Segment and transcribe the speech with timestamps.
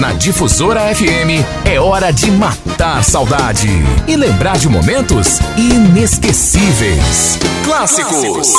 [0.00, 3.66] Na Difusora FM é hora de matar saudade
[4.06, 7.38] e lembrar de momentos inesquecíveis.
[7.64, 8.52] Clássicos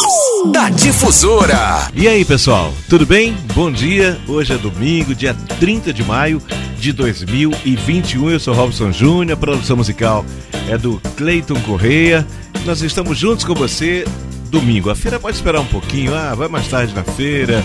[0.52, 1.90] da Difusora.
[1.94, 3.38] E aí, pessoal, tudo bem?
[3.54, 4.20] Bom dia.
[4.28, 6.42] Hoje é domingo, dia 30 de maio
[6.80, 8.32] de 2021.
[8.32, 10.26] Eu sou Robson Júnior, produção musical
[10.68, 12.26] é do Cleiton Correia.
[12.66, 14.06] Nós estamos juntos com você
[14.50, 14.90] domingo.
[14.90, 17.64] A feira pode esperar um pouquinho, ah, vai mais tarde na feira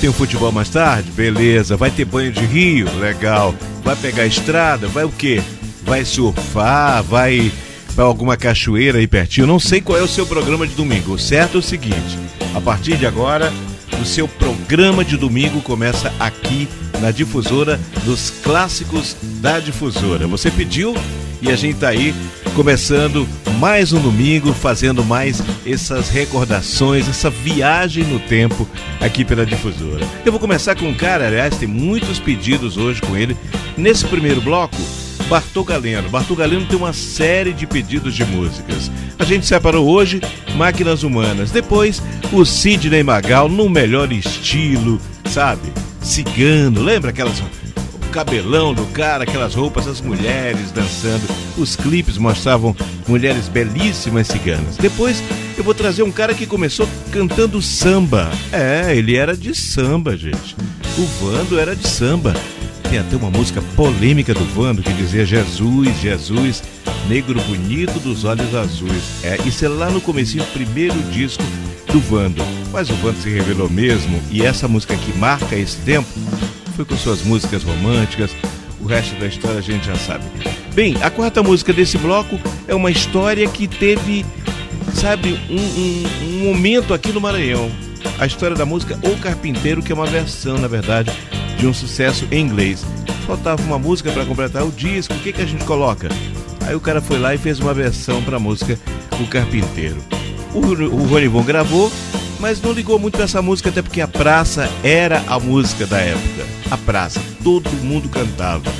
[0.00, 1.10] tem o futebol mais tarde?
[1.10, 1.76] Beleza.
[1.76, 2.88] Vai ter banho de rio?
[2.98, 3.54] Legal.
[3.82, 4.86] Vai pegar estrada?
[4.88, 5.42] Vai o quê?
[5.82, 7.02] Vai surfar?
[7.02, 7.52] Vai
[7.94, 9.46] para alguma cachoeira aí pertinho?
[9.46, 11.14] Não sei qual é o seu programa de domingo.
[11.14, 12.18] O certo é o seguinte:
[12.54, 13.52] a partir de agora,
[14.00, 16.68] o seu programa de domingo começa aqui
[17.00, 20.26] na difusora dos clássicos da difusora.
[20.26, 20.94] Você pediu
[21.40, 22.14] e a gente tá aí
[22.54, 28.68] começando mais um domingo, fazendo mais essas recordações, essa viagem no tempo
[29.00, 30.06] aqui pela difusora.
[30.24, 33.36] Eu vou começar com um cara, aliás, tem muitos pedidos hoje com ele.
[33.76, 34.76] Nesse primeiro bloco,
[35.28, 36.08] Bartô Galeno.
[36.08, 38.90] Bartô Galeno tem uma série de pedidos de músicas.
[39.18, 40.20] A gente separou hoje
[40.56, 41.50] Máquinas Humanas.
[41.50, 42.02] Depois,
[42.32, 45.72] o Sidney Magal no melhor estilo, sabe?
[46.02, 47.40] Cigano, lembra aquelas
[48.14, 51.24] cabelão do cara, aquelas roupas, as mulheres dançando.
[51.58, 52.74] Os clipes mostravam
[53.08, 54.76] mulheres belíssimas ciganas.
[54.76, 55.20] Depois
[55.58, 58.30] eu vou trazer um cara que começou cantando samba.
[58.52, 60.54] É, ele era de samba, gente.
[60.96, 62.32] O Vando era de samba.
[62.88, 66.62] Tem até uma música polêmica do Vando que dizia Jesus, Jesus,
[67.08, 69.24] negro bonito dos olhos azuis.
[69.24, 71.42] É, isso é lá no começo do primeiro disco
[71.90, 72.44] do Vando.
[72.72, 76.08] Mas o Vando se revelou mesmo e essa música que marca esse tempo
[76.74, 78.30] foi com suas músicas românticas.
[78.80, 80.24] O resto da história a gente já sabe.
[80.74, 84.26] Bem, a quarta música desse bloco é uma história que teve,
[84.92, 87.70] sabe, um, um, um momento aqui no Maranhão.
[88.18, 91.10] A história da música O Carpinteiro, que é uma versão, na verdade,
[91.58, 92.84] de um sucesso em inglês.
[93.26, 96.08] Faltava uma música para completar o disco, o que, que a gente coloca?
[96.66, 98.78] Aí o cara foi lá e fez uma versão para a música
[99.20, 99.96] O Carpinteiro.
[100.52, 101.90] O, o gravou,
[102.44, 105.98] mas não ligou muito para essa música, até porque a praça era a música da
[105.98, 106.44] época.
[106.70, 108.70] A praça, todo mundo cantava.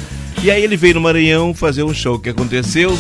[0.43, 2.17] E aí ele veio no Maranhão fazer um show.
[2.17, 2.95] O que aconteceu?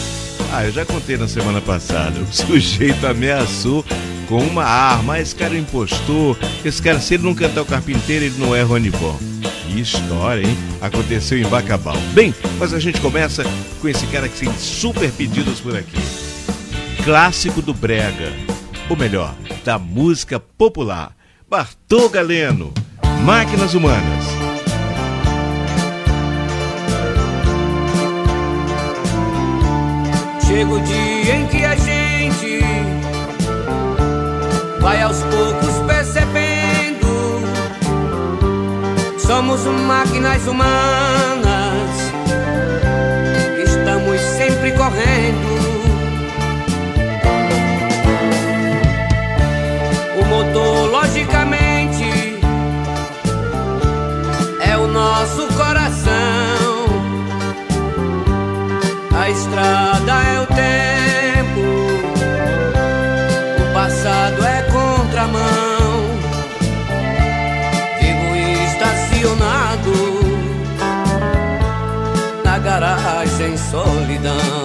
[0.50, 2.19] Ah, eu já contei na semana passada.
[2.19, 3.84] O sujeito ameaçou
[4.26, 5.20] com uma arma.
[5.20, 6.38] Esse cara é um impostor.
[6.64, 9.19] Esse cara, se ele não cantar o carpinteiro, ele não é Ronivon.
[9.66, 10.56] Que história, hein?
[10.80, 11.98] Aconteceu em Bacabal.
[12.14, 13.44] Bem, mas a gente começa
[13.82, 16.00] com esse cara que tem super pedidos por aqui.
[17.04, 18.44] Clássico do Brega.
[18.89, 19.34] Ou melhor,
[19.65, 21.15] da música popular.
[21.49, 22.72] Bartô Galeno,
[23.25, 24.25] Máquinas Humanas.
[30.47, 32.61] Chega o dia em que a gente
[34.81, 36.84] vai aos poucos percebendo
[39.27, 42.12] somos máquinas humanas,
[43.65, 45.63] estamos sempre correndo
[59.34, 61.61] estrada é o tempo,
[63.62, 65.95] o passado é contramão.
[68.00, 68.37] Vivo
[68.69, 69.95] estacionado
[72.45, 74.63] na garagem solidão.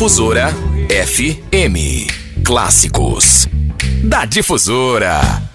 [0.00, 0.48] Difusora
[0.88, 2.06] FM.
[2.42, 3.46] Clássicos
[4.02, 5.49] da Difusora.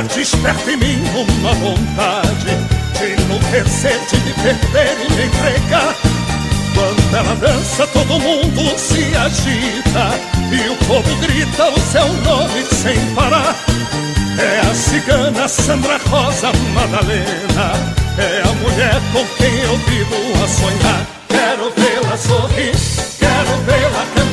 [0.00, 2.56] Desperta em mim uma vontade
[2.98, 5.94] de enlouquecer, de me perder e me entregar.
[6.74, 10.18] Quando ela dança, todo mundo se agita
[10.50, 13.54] e o povo grita o seu nome sem parar.
[14.38, 17.72] É a cigana Sandra Rosa Madalena,
[18.16, 21.06] é a mulher com quem eu vivo a sonhar.
[21.28, 22.72] Quero vê-la sorrir,
[23.18, 24.31] quero vê-la cantar,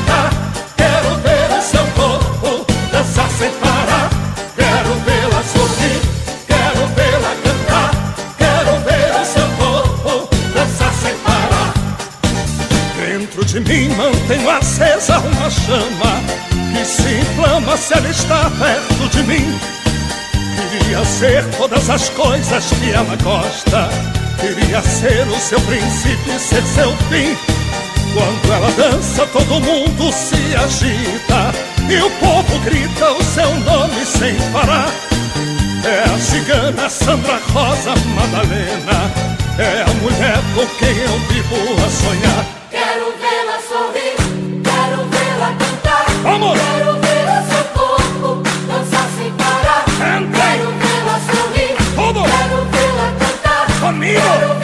[15.70, 16.14] chama
[16.74, 19.60] que se inflama se ela está perto de mim.
[20.72, 23.90] Queria ser todas as coisas que ela gosta.
[24.40, 27.38] Queria ser o seu princípio e ser seu fim.
[28.14, 31.52] Quando ela dança, todo mundo se agita
[31.88, 34.90] e o povo grita o seu nome sem parar.
[35.86, 39.12] É a cigana Sandra Rosa Madalena,
[39.58, 42.46] é a mulher com quem eu vivo a sonhar.
[42.72, 44.29] Quero vê-la sorrir.
[46.24, 46.60] Vamos!
[46.60, 49.86] Quero ver o seu corpo dançar sem parar.
[49.86, 52.24] Quero vê-la sorrir, Tudo!
[52.24, 53.80] quero vê-la cantar.
[53.80, 54.22] Comigo!
[54.22, 54.59] Quero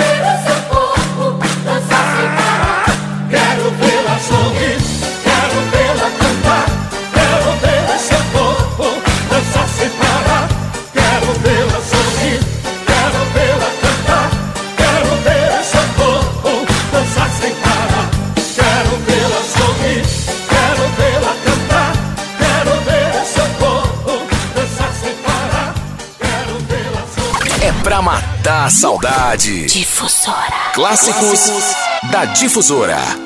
[27.96, 29.68] pra matar a saudade.
[29.68, 30.72] Difusora.
[30.74, 31.50] Clássicos
[32.12, 33.25] da Difusora.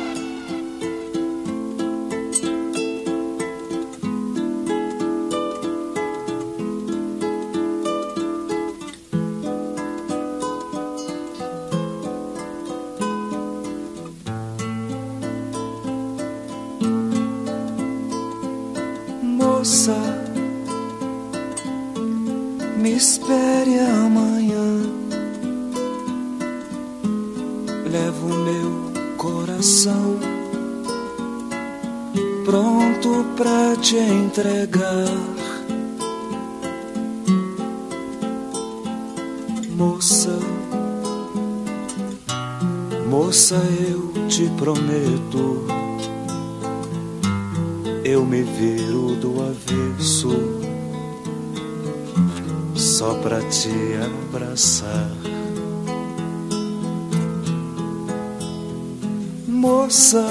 [59.89, 60.23] Moça,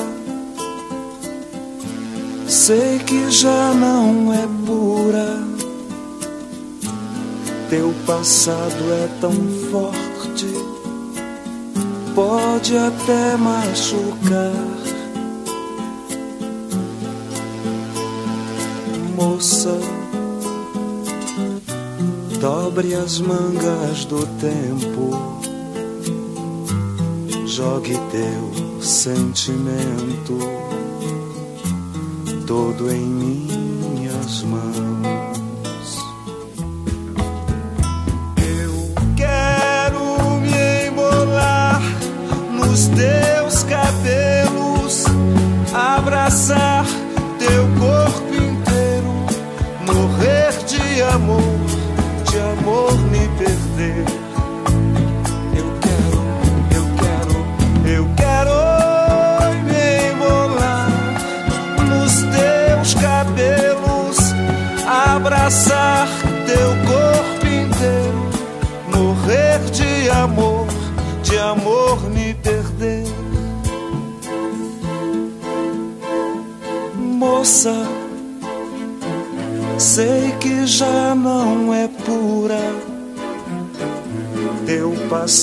[2.46, 5.42] sei que já não é pura.
[7.68, 9.32] Teu passado é tão
[9.68, 10.46] forte,
[12.14, 14.78] pode até machucar.
[19.16, 19.76] moça,
[22.40, 25.42] dobre as mangas do tempo,
[27.44, 30.38] jogue teu sentimento
[32.46, 34.97] todo em minhas mãos.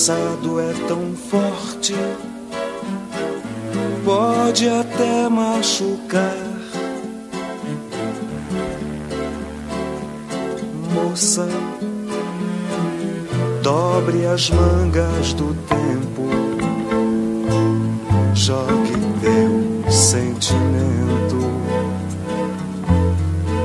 [0.05, 1.95] Passado é tão forte,
[4.05, 6.38] pode até machucar.
[10.93, 11.47] Moça,
[13.63, 16.29] dobre as mangas do tempo,
[18.35, 21.39] jogue teu sentimento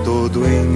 [0.07, 0.70] todo em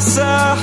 [0.00, 0.59] So.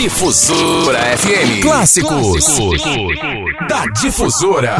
[0.00, 1.60] Difusora FM.
[1.60, 2.46] Clássicos.
[3.68, 4.76] Da Difusora.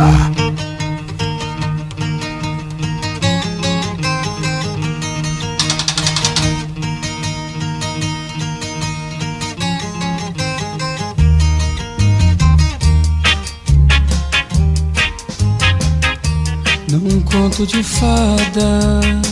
[16.91, 19.30] Num conto de fadas,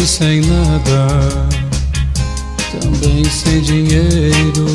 [0.00, 1.08] sozinho sem nada,
[2.80, 4.66] também sem dinheiro.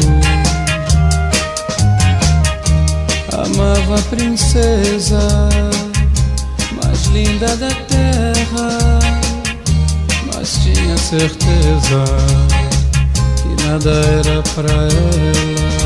[3.32, 5.50] Amava a princesa
[6.82, 9.00] mais linda da terra,
[10.34, 12.05] mas tinha certeza
[13.41, 15.84] que nada era pra ela.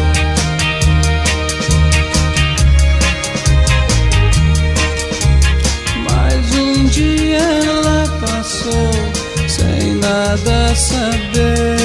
[10.29, 11.77] Nada saber.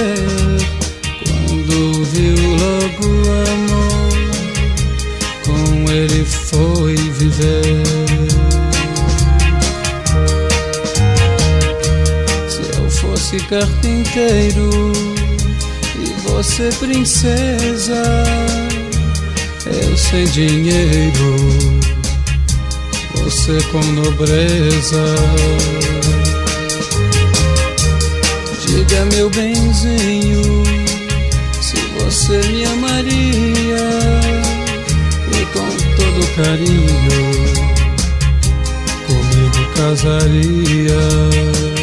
[1.48, 4.12] Quando viu logo o amor,
[5.46, 7.82] com ele foi viver.
[12.48, 14.92] Se eu fosse carpinteiro
[15.98, 18.02] e você princesa,
[19.66, 21.36] eu sem dinheiro
[23.14, 25.04] você com nobreza.
[28.74, 30.42] Diga, meu benzinho,
[31.60, 33.86] se você me amaria
[35.30, 37.54] e com todo carinho
[39.06, 41.73] comigo casaria.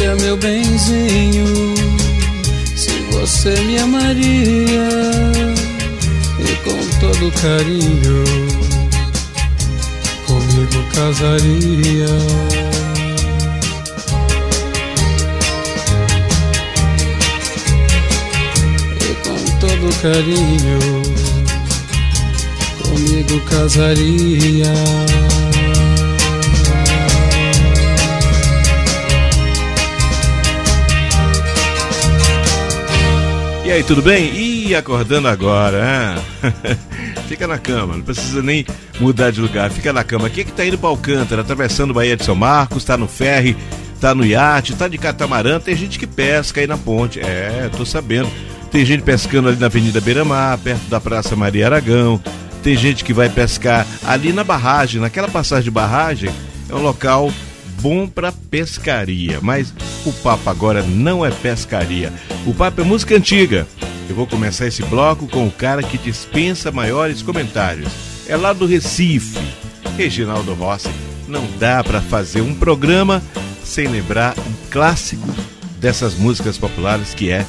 [0.00, 1.74] Diga, meu benzinho,
[2.74, 4.88] se você me amaria
[6.38, 8.24] e com todo carinho
[10.26, 12.06] comigo casaria.
[20.00, 21.02] Carinho
[22.82, 24.72] comigo casaria.
[33.70, 34.34] E aí, tudo bem?
[34.34, 36.16] Ih, acordando agora?
[37.28, 38.66] Fica na cama, não precisa nem
[38.98, 40.26] mudar de lugar, fica na cama.
[40.26, 43.56] Aqui é que tá indo para Alcântara, atravessando Bahia de São Marcos, tá no ferry,
[44.00, 47.20] tá no iate, tá de catamarã, tem gente que pesca aí na ponte.
[47.20, 48.28] É, tô sabendo.
[48.72, 52.20] Tem gente pescando ali na Avenida Beira-Mar, perto da Praça Maria Aragão.
[52.64, 56.28] Tem gente que vai pescar ali na barragem, naquela passagem de barragem,
[56.68, 57.30] é um local
[57.80, 59.38] bom para pescaria.
[59.40, 59.72] Mas
[60.04, 62.12] o papo agora não é pescaria.
[62.46, 63.66] O papo é música antiga.
[64.08, 67.92] Eu vou começar esse bloco com o cara que dispensa maiores comentários.
[68.28, 69.38] É lá do Recife,
[69.96, 70.90] Reginaldo Rossi.
[71.28, 73.22] Não dá para fazer um programa
[73.62, 75.28] sem lembrar um clássico
[75.78, 77.46] dessas músicas populares que é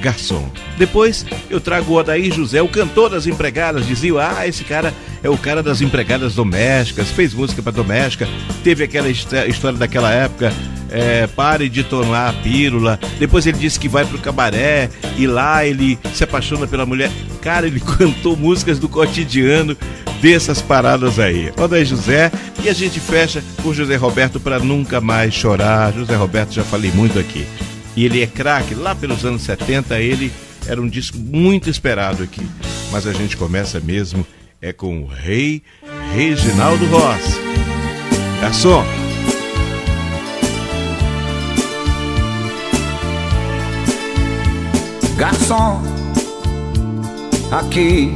[0.00, 0.50] Garçom.
[0.78, 3.86] Depois eu trago o Odair José, o cantor das empregadas.
[3.86, 8.28] Dizia, ah, esse cara é o cara das empregadas domésticas, fez música para doméstica,
[8.64, 10.52] teve aquela história daquela época,
[10.90, 12.98] é, pare de tomar a pílula.
[13.18, 17.10] Depois ele disse que vai pro cabaré e lá ele se apaixona pela mulher.
[17.40, 19.76] Cara, ele cantou músicas do cotidiano
[20.20, 21.52] dessas paradas aí.
[21.56, 22.30] Odair José
[22.62, 25.92] e a gente fecha com José Roberto para nunca mais chorar.
[25.92, 27.46] José Roberto já falei muito aqui.
[27.96, 30.32] E ele é craque, lá pelos anos 70 ele
[30.66, 32.46] era um disco muito esperado aqui.
[32.92, 34.26] Mas a gente começa mesmo
[34.62, 35.62] é com o rei
[36.12, 37.40] Reginaldo Rossi.
[38.40, 38.84] Garçom.
[45.16, 45.82] Garçom,
[47.50, 48.14] aqui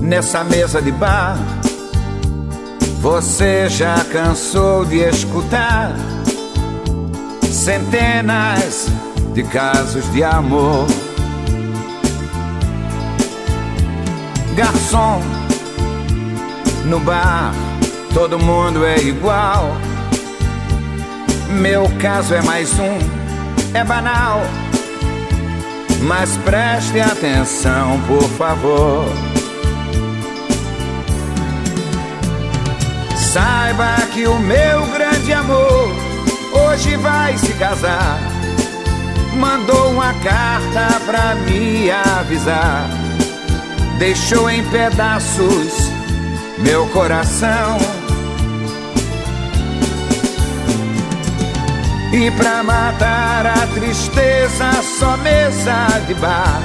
[0.00, 1.36] nessa mesa de bar,
[3.00, 5.94] você já cansou de escutar
[7.42, 8.86] centenas
[9.34, 10.86] de casos de amor.
[14.54, 15.20] Garçom,
[16.86, 17.52] no bar
[18.16, 19.76] todo mundo é igual.
[21.50, 22.98] Meu caso é mais um,
[23.74, 24.40] é banal.
[26.00, 29.04] Mas preste atenção, por favor.
[33.14, 35.90] Saiba que o meu grande amor
[36.54, 38.18] hoje vai se casar.
[39.38, 42.88] Mandou uma carta pra me avisar.
[43.98, 45.95] Deixou em pedaços
[46.58, 47.78] meu coração.
[52.12, 56.62] E pra matar a tristeza, só mesa de bar.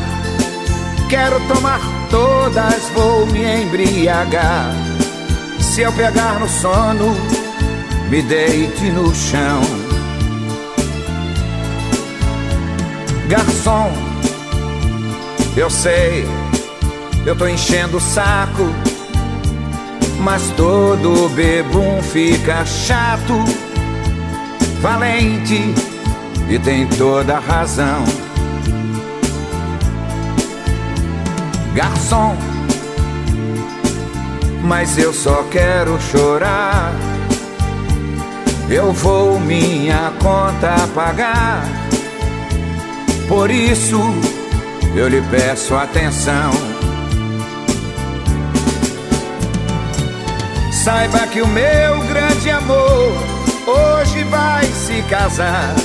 [1.10, 4.72] Quero tomar todas, vou me embriagar.
[5.60, 7.16] Se eu pegar no sono,
[8.10, 9.62] me deite no chão.
[13.28, 13.92] Garçom,
[15.56, 16.26] eu sei,
[17.26, 18.74] eu tô enchendo o saco,
[20.22, 23.34] mas todo bebum fica chato,
[24.80, 25.74] valente
[26.48, 28.04] e tem toda razão.
[31.74, 32.36] Garçom,
[34.64, 36.94] mas eu só quero chorar.
[38.70, 41.68] Eu vou minha conta pagar.
[43.28, 44.00] Por isso
[44.96, 46.71] eu lhe peço atenção.
[50.84, 53.14] Saiba que o meu grande amor
[53.68, 55.76] hoje vai se casar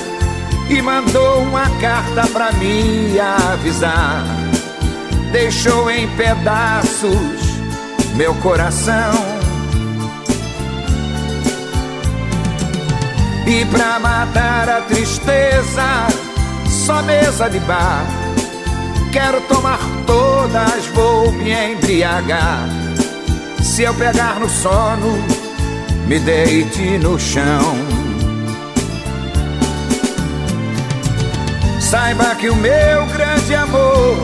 [0.71, 4.25] e mandou uma carta pra me avisar.
[5.33, 7.59] Deixou em pedaços
[8.15, 9.13] meu coração.
[13.47, 16.07] E pra matar a tristeza,
[16.71, 18.07] só mesa de bar.
[19.13, 22.86] Quero tomar todas, vou me embriagar.
[23.67, 25.19] Se eu pegar no sono,
[26.07, 27.77] me deite no chão.
[31.79, 34.17] Saiba que o meu grande amor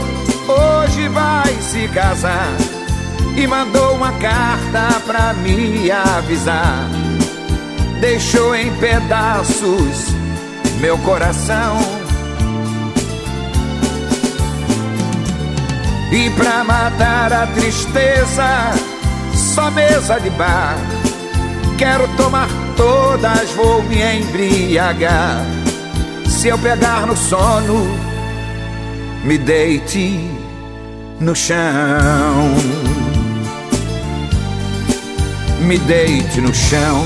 [0.48, 2.56] hoje vai se casar
[3.36, 6.88] e mandou uma carta pra me avisar.
[8.00, 10.06] Deixou em pedaços
[10.80, 11.78] meu coração.
[16.10, 18.91] E pra matar a tristeza,
[19.52, 20.76] só mesa de bar.
[21.76, 25.44] Quero tomar todas, vou me embriagar.
[26.26, 27.86] Se eu pegar no sono,
[29.24, 30.18] me deite
[31.20, 32.54] no chão.
[35.60, 37.04] Me deite no chão.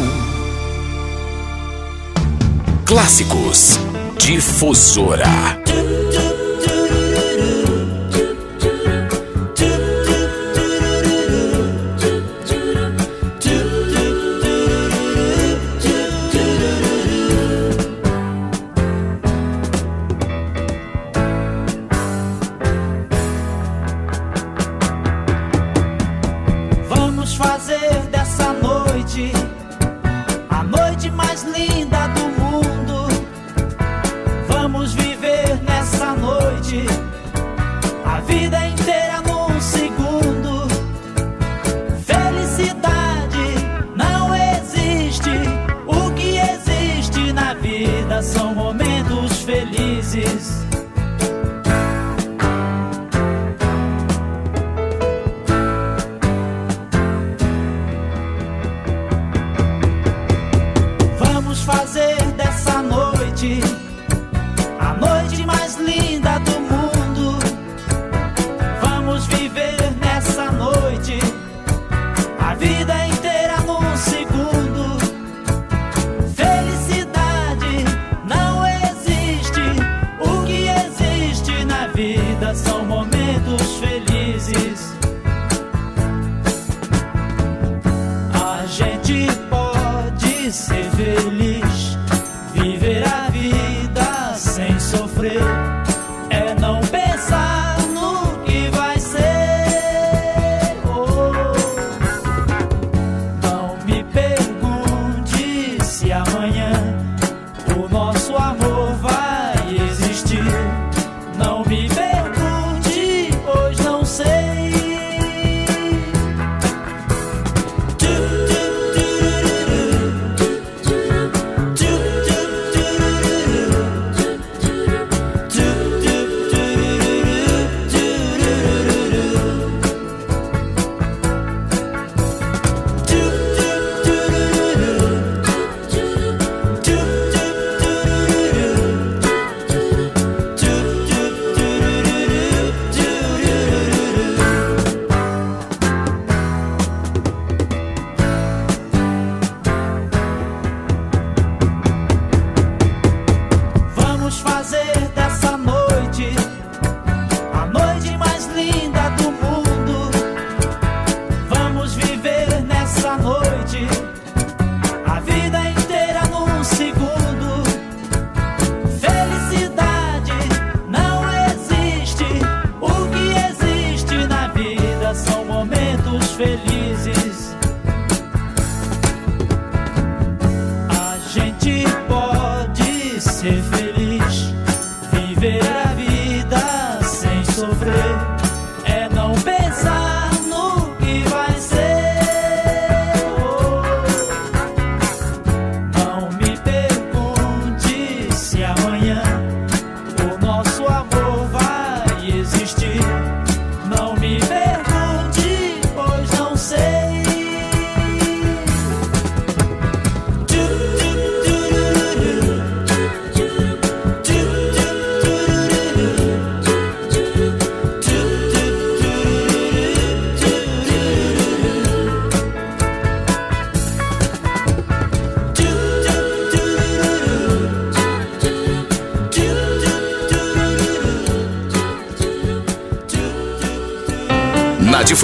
[2.84, 3.78] Clássicos
[4.18, 5.26] Difusora.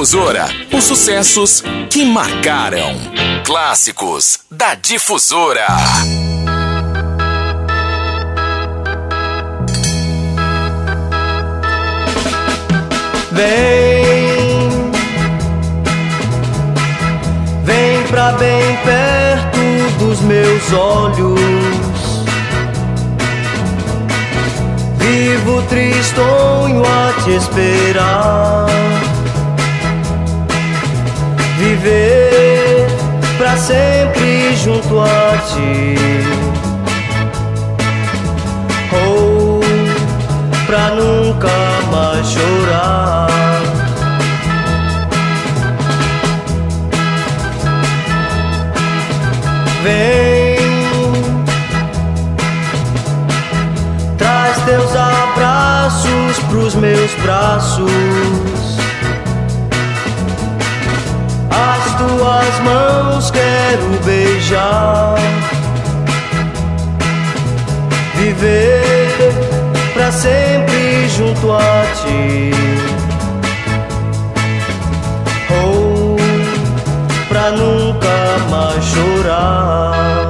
[0.03, 2.93] Difusora, os sucessos que marcaram.
[3.45, 5.65] Clássicos da Difusora.
[13.31, 14.91] Vem,
[17.62, 22.25] vem pra bem perto dos meus olhos.
[24.99, 29.12] Vivo tristonho a te esperar
[31.62, 32.87] viver
[33.38, 35.94] para sempre junto a ti.
[39.07, 39.61] Ou
[40.66, 41.48] pra nunca
[41.92, 43.29] mais chorar.
[49.85, 50.57] Vem,
[54.16, 58.32] traz teus abraços pros meus braços.
[61.62, 65.14] As tuas mãos quero beijar.
[68.16, 69.33] Viver
[69.94, 72.51] para sempre junto a ti.
[75.62, 76.16] Ou
[77.29, 78.09] para pra nunca
[78.51, 80.22] mais chorar.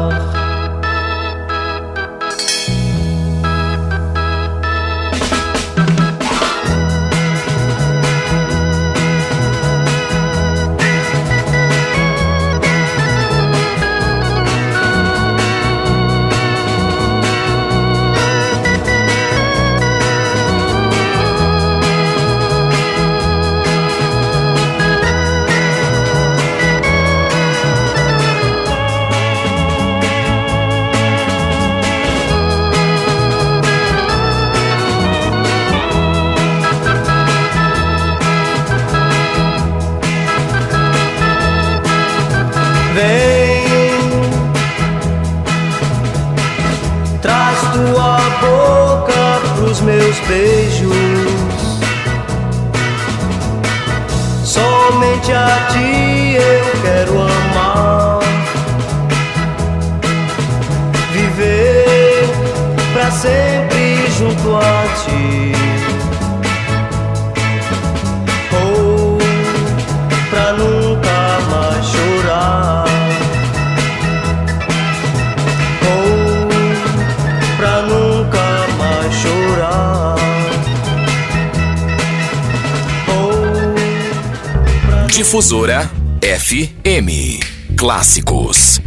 [85.53, 85.91] Difusora
[86.23, 87.45] FM.
[87.77, 88.81] Clássicos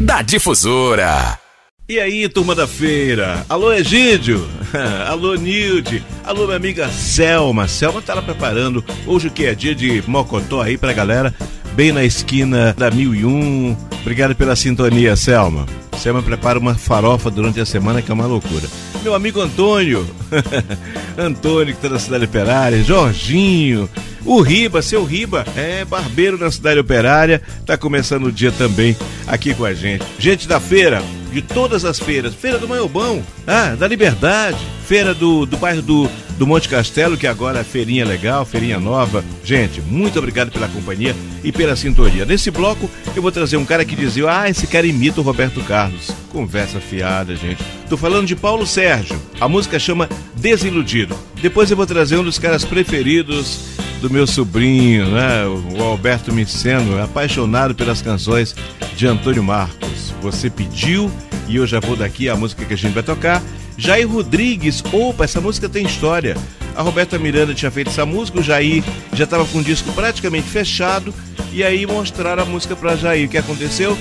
[0.00, 1.38] da Difusora.
[1.86, 3.44] E aí, turma da feira?
[3.50, 4.48] Alô, Egídio?
[5.06, 6.02] Alô, Nilde?
[6.24, 7.68] Alô, minha amiga Selma.
[7.68, 11.34] Selma tá lá preparando hoje que é dia de mocotó aí pra galera,
[11.74, 13.76] bem na esquina da 1001.
[14.00, 15.66] Obrigado pela sintonia, Selma.
[15.98, 18.66] Selma prepara uma farofa durante a semana que é uma loucura.
[19.02, 20.08] Meu amigo Antônio,
[21.18, 23.86] Antônio que tá na cidade operária, Jorginho,
[24.26, 29.54] o Riba, seu Riba, é barbeiro na cidade operária, tá começando o dia também aqui
[29.54, 30.04] com a gente.
[30.18, 35.44] Gente da feira, de todas as feiras, Feira do Maiobão, ah, da Liberdade, Feira do,
[35.46, 36.08] do bairro do,
[36.38, 39.24] do Monte Castelo, que agora é feirinha legal, feirinha nova.
[39.44, 42.24] Gente, muito obrigado pela companhia e pela sintonia.
[42.24, 45.60] Nesse bloco eu vou trazer um cara que dizia: Ah, esse cara imita o Roberto
[45.62, 46.10] Carlos.
[46.30, 47.62] Conversa fiada, gente.
[47.88, 49.20] Tô falando de Paulo Sérgio.
[49.40, 51.16] A música chama Desiludido.
[51.42, 55.44] Depois eu vou trazer um dos caras preferidos do meu sobrinho, né?
[55.46, 58.54] O Alberto Miceno, apaixonado pelas canções
[58.96, 60.14] de Antônio Marcos.
[60.22, 61.10] Você pediu
[61.48, 63.42] e eu já vou daqui a música que a gente vai tocar.
[63.78, 66.36] Jair Rodrigues, opa, essa música tem história.
[66.74, 68.82] A Roberta Miranda tinha feito essa música, o Jair
[69.12, 71.12] já estava com o disco praticamente fechado
[71.52, 73.26] e aí mostraram a música para Jair.
[73.26, 73.96] O que aconteceu?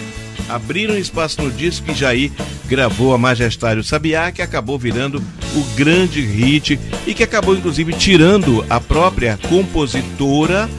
[0.50, 2.32] Abriram espaço no disco e Jair
[2.68, 5.24] gravou a Majestário Sabiá, que acabou virando
[5.56, 10.70] o grande hit e que acabou inclusive tirando a própria compositora,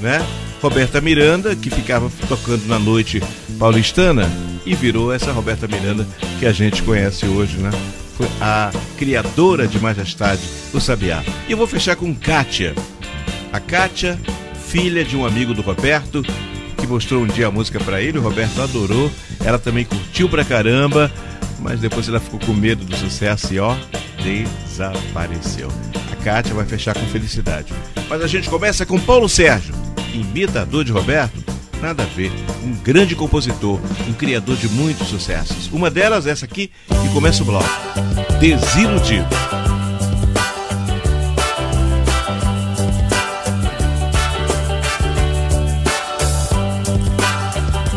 [0.00, 0.24] né?
[0.62, 3.22] Roberta Miranda, que ficava tocando na noite
[3.58, 4.30] paulistana
[4.66, 6.06] e virou essa Roberta Miranda
[6.38, 7.70] que a gente conhece hoje, né?
[8.16, 10.42] Foi a criadora de Majestade,
[10.74, 11.24] o Sabiá.
[11.48, 12.74] E eu vou fechar com Kátia.
[13.50, 14.20] A Kátia,
[14.68, 16.59] filha de um amigo do Roberto, que
[16.90, 19.10] mostrou um dia a música para ele, o Roberto adorou,
[19.44, 21.10] ela também curtiu pra caramba,
[21.60, 23.76] mas depois ela ficou com medo do sucesso e ó,
[24.22, 25.68] desapareceu.
[26.12, 27.72] A Kátia vai fechar com felicidade.
[28.08, 29.74] Mas a gente começa com Paulo Sérgio,
[30.12, 31.42] imitador de Roberto,
[31.80, 32.32] nada a ver,
[32.64, 35.68] um grande compositor, um criador de muitos sucessos.
[35.72, 37.70] Uma delas, essa aqui, que começa o bloco,
[38.40, 39.69] Desiludido.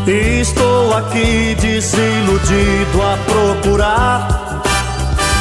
[0.05, 4.27] Estou aqui desiludido a procurar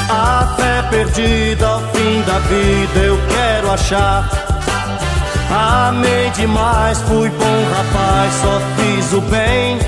[0.09, 4.31] a fé perdida ao fim da vida eu quero achar.
[5.51, 9.79] Amei demais, fui bom rapaz, só fiz o bem.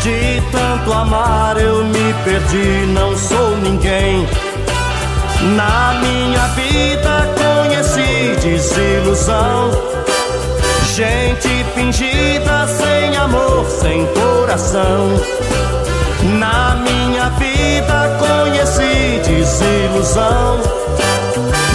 [0.00, 4.28] De tanto amar eu me perdi, não sou ninguém.
[5.56, 9.95] Na minha vida conheci desilusão.
[10.96, 15.10] Gente fingida, sem amor, sem coração.
[16.38, 20.58] Na minha vida conheci desilusão.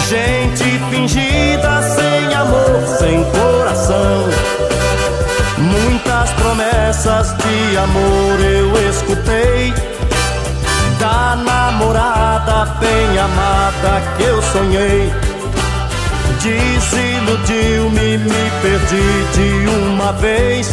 [0.10, 4.28] Gente fingida, sem amor, sem coração.
[5.60, 9.72] Muitas promessas de amor eu escutei.
[10.98, 15.31] Da namorada bem amada que eu sonhei.
[16.44, 20.70] Desiludiu-me, me perdi de uma vez.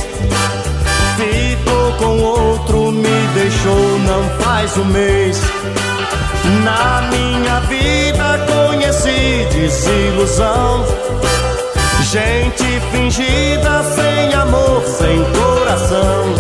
[1.17, 5.43] Ficou com outro, me deixou não faz um mês.
[6.65, 10.87] Na minha vida conheci desilusão.
[12.11, 16.35] Gente fingida, sem amor, sem coração.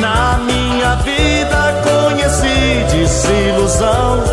[0.00, 4.24] Na minha vida conheci desilusão.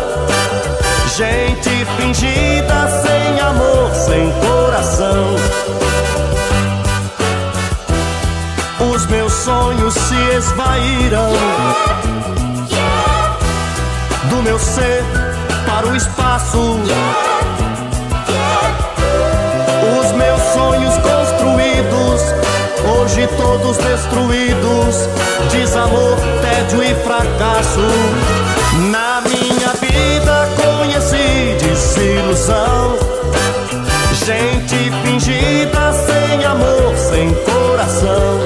[1.16, 2.87] Gente fingida,
[3.48, 5.34] amor, sem coração.
[8.94, 11.30] Os meus sonhos se esvaíram
[14.30, 15.02] do meu ser
[15.66, 16.78] para o espaço.
[19.98, 22.22] Os meus sonhos construídos,
[22.86, 25.08] hoje todos destruídos.
[25.50, 27.80] Desamor, tédio e fracasso.
[28.90, 29.87] Na minha vida
[31.78, 32.98] desilusão.
[34.12, 38.40] Gente fingida, sem amor, sem coração.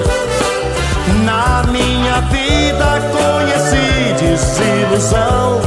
[1.24, 5.60] Na minha vida conheci desilusão.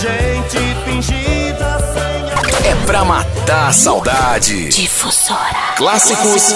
[0.00, 2.66] Gente fingida, sem amor.
[2.66, 4.68] É pra matar a saudade.
[4.70, 5.74] Difusora.
[5.76, 6.52] Clássicos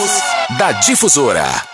[0.58, 1.73] da Difusora.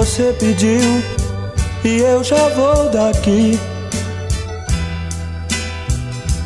[0.00, 1.02] Você pediu
[1.84, 3.60] e eu já vou daqui.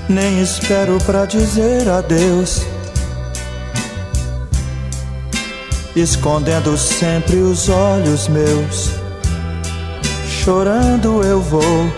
[0.08, 2.62] Nem espero pra dizer adeus.
[5.94, 8.90] escondendo sempre os olhos meus.
[10.28, 11.92] Chorando eu vou.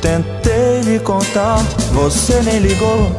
[0.00, 1.58] Tentei lhe contar,
[1.90, 3.10] você nem ligou.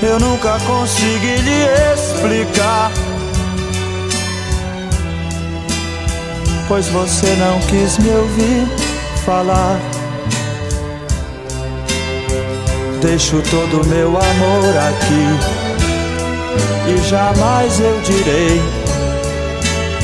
[0.00, 2.92] Eu nunca consegui lhe explicar.
[6.66, 8.66] Pois você não quis me ouvir
[9.24, 9.78] falar.
[13.02, 15.64] Deixo todo meu amor aqui
[16.88, 18.62] e jamais eu direi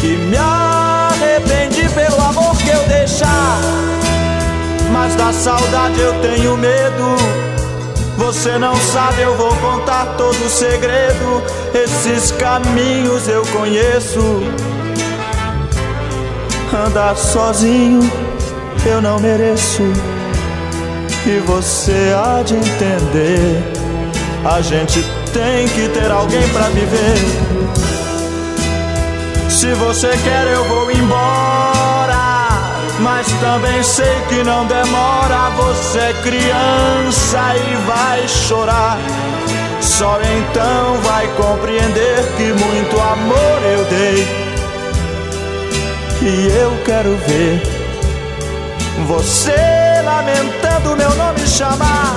[0.01, 3.61] que me arrependi pelo amor que eu deixar.
[4.93, 7.17] Mas da saudade eu tenho medo.
[8.19, 11.43] Você não sabe, eu vou contar todo o segredo.
[11.75, 14.43] Esses caminhos eu conheço.
[16.73, 18.01] Andar sozinho
[18.87, 19.83] eu não mereço.
[21.27, 23.63] E você há de entender.
[24.45, 27.17] A gente tem que ter alguém pra viver.
[29.49, 32.71] Se você quer, eu vou embora.
[33.01, 35.51] Mas também sei que não demora.
[35.57, 38.99] Você é criança e vai chorar.
[39.81, 44.50] Só então vai compreender que muito amor eu dei.
[46.23, 47.63] E eu quero ver
[49.07, 52.15] você lamentando meu nome chamar.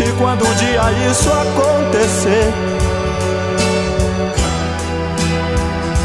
[0.00, 2.52] E quando um dia isso acontecer,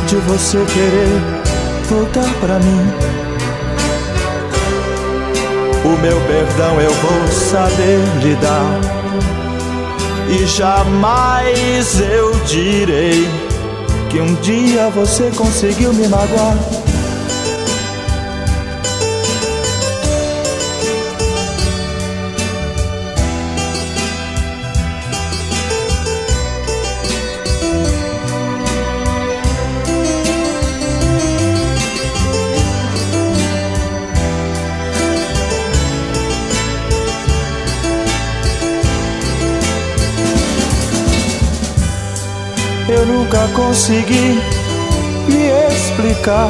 [0.07, 1.21] de você querer
[1.89, 2.93] voltar pra mim,
[5.83, 8.81] o meu perdão eu vou saber lhe dar.
[10.29, 13.44] E jamais eu direi
[14.15, 16.74] que um dia você conseguiu me magoar.
[43.25, 44.39] Nunca consegui
[45.27, 46.47] me explicar.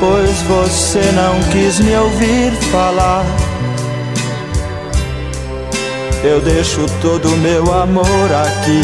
[0.00, 3.24] Pois você não quis me ouvir falar.
[6.24, 8.82] Eu deixo todo o meu amor aqui.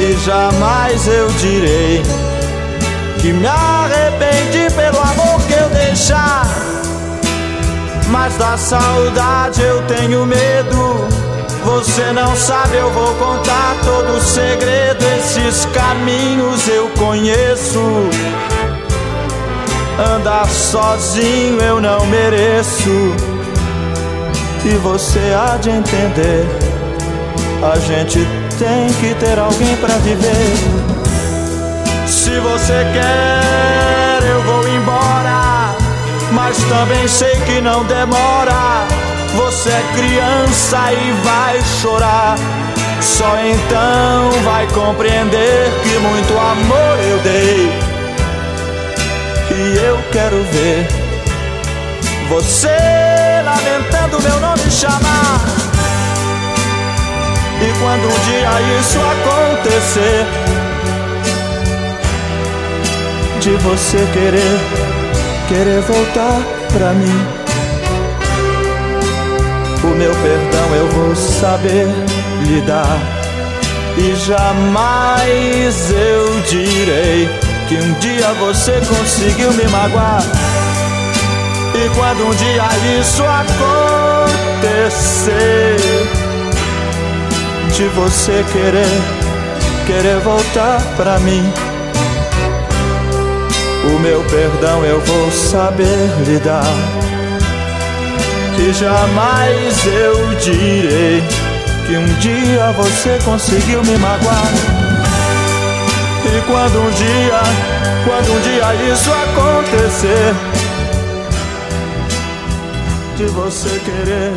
[0.00, 2.02] E jamais eu direi
[3.20, 6.44] que me arrependi pelo amor que eu deixar.
[8.08, 11.11] Mas da saudade eu tenho medo
[11.72, 15.02] você não sabe, eu vou contar todo o segredo.
[15.18, 17.80] Esses caminhos eu conheço.
[20.14, 22.90] Andar sozinho eu não mereço.
[24.64, 26.46] E você há de entender.
[27.62, 28.18] A gente
[28.58, 30.54] tem que ter alguém pra viver.
[32.06, 35.74] Se você quer, eu vou embora.
[36.32, 38.91] Mas também sei que não demora.
[39.34, 42.36] Você é criança e vai chorar.
[43.00, 47.72] Só então vai compreender que muito amor eu dei.
[49.50, 51.02] E eu quero ver
[52.28, 52.68] você
[53.44, 55.40] lamentando meu nome chamar.
[57.60, 60.26] E quando um dia isso acontecer,
[63.40, 64.60] de você querer,
[65.48, 66.40] querer voltar
[66.72, 67.41] pra mim.
[69.92, 71.86] O meu perdão eu vou saber
[72.46, 72.98] lhe dar.
[73.98, 77.28] E jamais eu direi
[77.68, 80.22] que um dia você conseguiu me magoar.
[81.74, 82.64] E quando um dia
[82.98, 83.22] isso
[84.62, 85.76] acontecer,
[87.76, 89.02] de você querer,
[89.86, 91.44] querer voltar pra mim.
[93.94, 96.64] O meu perdão eu vou saber lhe dar.
[98.58, 101.22] E jamais eu direi
[101.86, 104.52] que um dia você conseguiu me magoar.
[106.24, 107.40] E quando um dia,
[108.04, 110.34] quando um dia isso acontecer,
[113.16, 114.32] de você querer,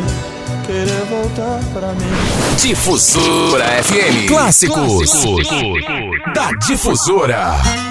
[0.66, 2.56] querer voltar pra mim.
[2.58, 5.24] Difusora FM Clássicos,
[6.34, 7.85] da Difusora.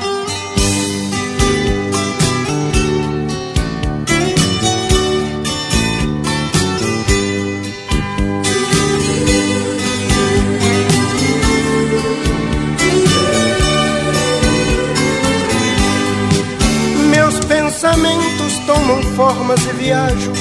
[19.62, 20.32] E viajo,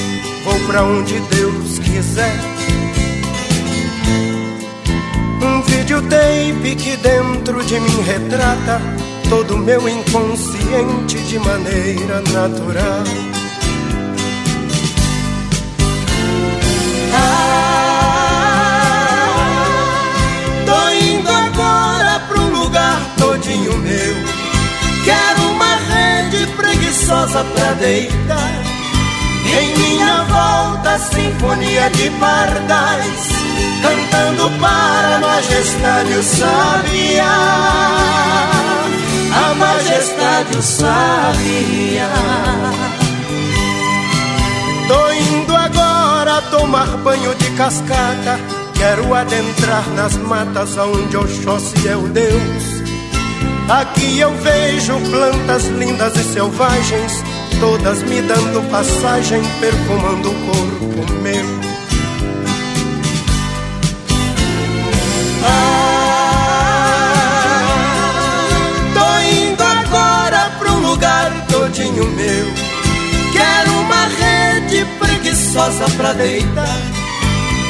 [0.43, 2.55] vou pra onde Deus quiser.
[5.85, 8.81] videotape que dentro de mim retrata
[9.29, 13.03] todo meu inconsciente de maneira natural.
[17.13, 17.85] Ah,
[20.65, 24.15] tô indo agora pra um lugar todinho meu.
[25.03, 28.64] Quero uma rede preguiçosa pra deitar.
[29.59, 33.29] Em minha volta, sinfonia de pardais,
[33.81, 37.65] cantando para a majestade o sabiá.
[39.33, 42.09] A majestade o sabiá.
[44.87, 48.39] Tô indo agora tomar banho de cascata.
[48.75, 52.75] Quero adentrar nas matas onde Oxóssi é o Deus.
[53.67, 57.23] Aqui eu vejo plantas lindas e selvagens,
[57.59, 61.45] todas me dando passagem, perfumando o corpo meu.
[65.43, 66.11] Ah,
[68.93, 72.47] tô indo agora pra um lugar todinho meu.
[73.31, 76.81] Quero uma rede preguiçosa pra deitar.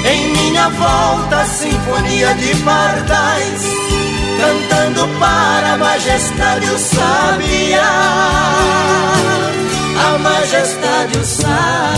[0.06, 3.86] Em minha volta, sinfonia de pardais
[4.38, 7.86] cantando para a majestade o sabiá.
[9.98, 11.96] A majestade o sabiá.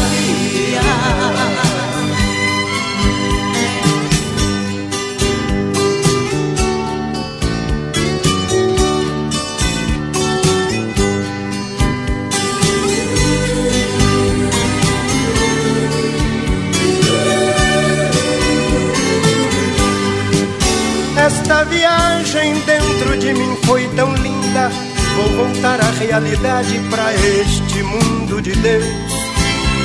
[21.28, 24.87] Esta viagem dentro de mim foi tão linda.
[25.18, 28.86] Vou voltar à realidade para este mundo de Deus.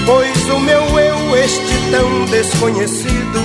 [0.05, 3.41] Pois o meu eu, este tão desconhecido,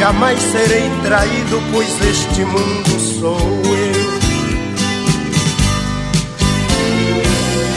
[0.00, 4.20] jamais serei traído, pois este mundo sou eu.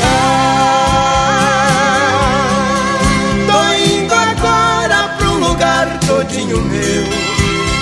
[0.02, 1.68] Ah,
[3.46, 3.62] tô
[3.94, 7.04] indo agora pra um lugar todinho meu.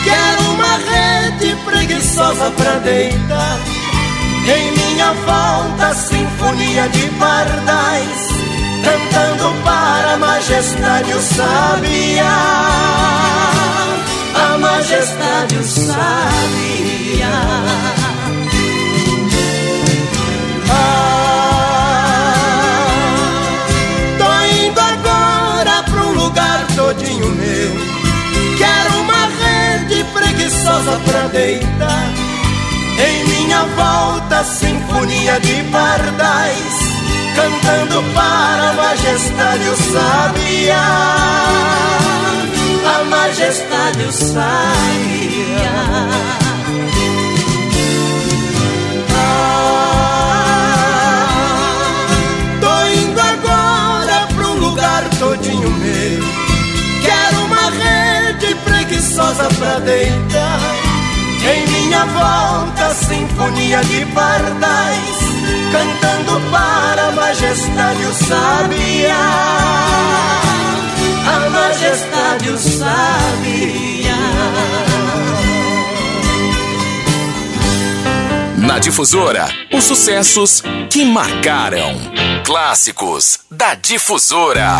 [0.03, 3.59] Quero uma rede preguiçosa pra deitar.
[4.45, 8.27] Em minha volta, sinfonia de pardais,
[8.83, 12.39] cantando para a majestade o sabiá.
[14.33, 15.93] A majestade o sabiá.
[20.69, 21.13] Ah,
[26.75, 27.71] todinho meu.
[28.57, 32.22] Quero uma rede preguiçosa pra deitar.
[33.53, 36.73] Minha volta, sinfonia de pardais,
[37.35, 40.81] cantando para a majestade o sabiá.
[42.83, 44.49] A majestade o sabiá.
[49.15, 49.77] Ah,
[55.19, 56.23] todinho meu.
[57.03, 60.72] Quero uma rede preguiçosa pra deitar.
[61.45, 65.17] Em minha volta, sinfonia de pardais,
[65.71, 69.29] cantando para a majestade o sabiá.
[71.27, 73.83] A majestade o sabiá.
[78.57, 81.99] Na difusora, os sucessos que marcaram.
[82.45, 84.77] Clássicos da difusora.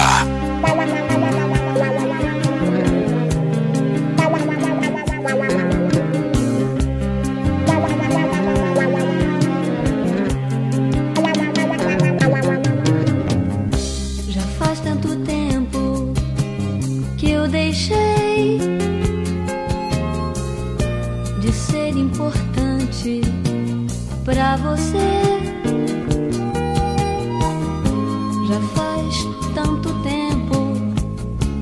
[24.75, 24.97] Você.
[28.47, 29.15] Já faz
[29.53, 30.73] tanto tempo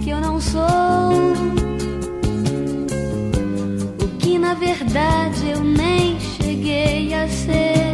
[0.02, 1.34] que eu não sou
[4.02, 7.92] o que na verdade eu nem cheguei a ser.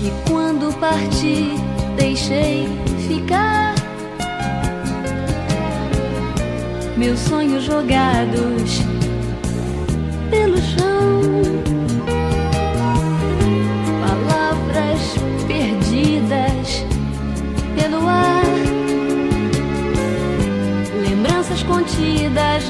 [0.00, 1.50] E quando parti,
[1.96, 2.68] deixei
[3.08, 3.74] ficar
[6.96, 8.82] meus sonhos jogados
[10.30, 11.73] pelo chão.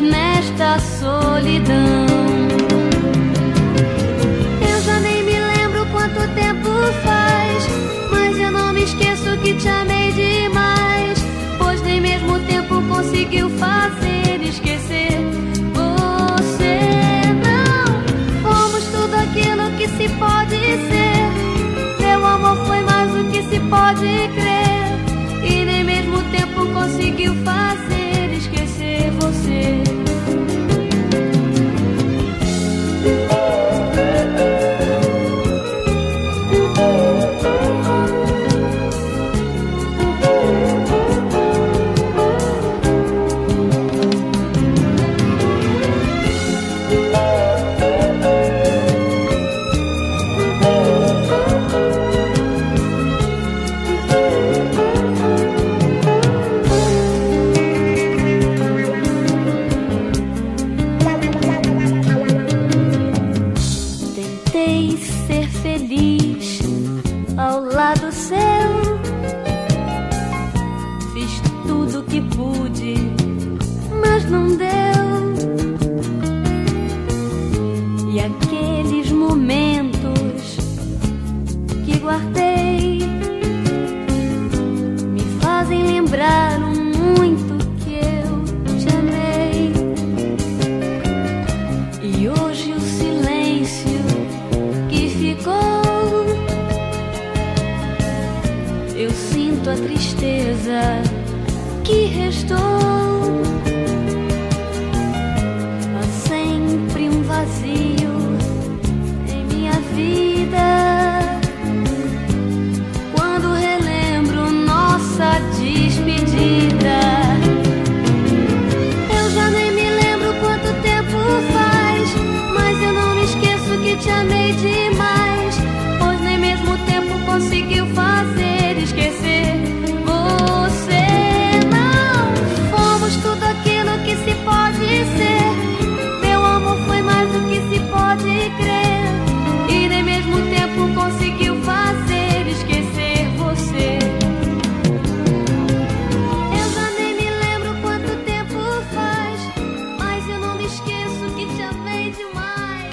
[0.01, 2.07] nesta solidão.
[4.61, 6.69] Eu já nem me lembro quanto tempo
[7.03, 7.67] faz,
[8.11, 11.19] mas eu não me esqueço que te amei demais,
[11.59, 15.19] pois nem mesmo o tempo conseguiu fazer esquecer
[15.73, 16.81] você.
[17.45, 20.57] Não, fomos tudo aquilo que se pode
[20.89, 22.01] ser.
[22.01, 27.35] Meu amor foi mais do que se pode crer, e nem mesmo o tempo conseguiu
[27.45, 28.04] fazer
[29.25, 29.94] você.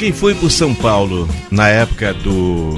[0.01, 2.75] Quem foi por São Paulo na época do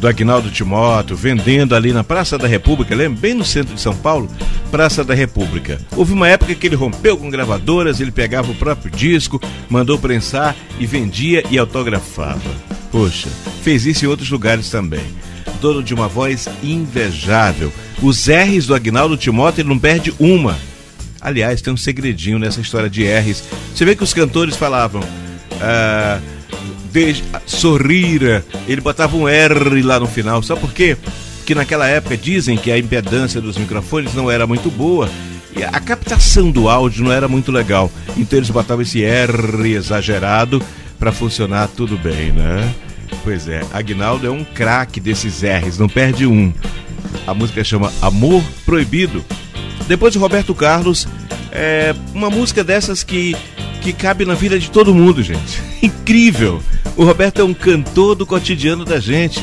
[0.00, 3.20] do Agnaldo Timóteo, vendendo ali na Praça da República, lembra?
[3.20, 4.28] Bem no centro de São Paulo,
[4.68, 5.80] Praça da República.
[5.96, 10.56] Houve uma época que ele rompeu com gravadoras, ele pegava o próprio disco, mandou prensar
[10.80, 12.50] e vendia e autografava.
[12.90, 13.28] Poxa,
[13.62, 15.06] fez isso em outros lugares também.
[15.60, 17.72] Dono de uma voz invejável.
[18.02, 20.58] Os R's do Agnaldo Timóteo ele não perde uma.
[21.20, 23.44] Aliás, tem um segredinho nessa história de R's.
[23.72, 25.04] Você vê que os cantores falavam.
[25.62, 26.20] ah,
[26.92, 30.42] de, sorrira, ele botava um R lá no final.
[30.42, 30.96] Sabe por quê?
[31.38, 35.08] Porque naquela época dizem que a impedância dos microfones não era muito boa
[35.56, 37.90] e a captação do áudio não era muito legal.
[38.16, 40.62] Então eles botavam esse R exagerado
[40.98, 42.74] para funcionar tudo bem, né?
[43.24, 46.52] Pois é, Agnaldo é um craque desses R's, não perde um.
[47.26, 49.24] A música chama Amor Proibido.
[49.86, 51.08] Depois de Roberto Carlos,
[51.50, 53.34] é uma música dessas que,
[53.78, 55.62] que cabe na vida de todo mundo, gente.
[55.82, 56.62] Incrível!
[56.96, 59.40] O Roberto é um cantor do cotidiano da gente,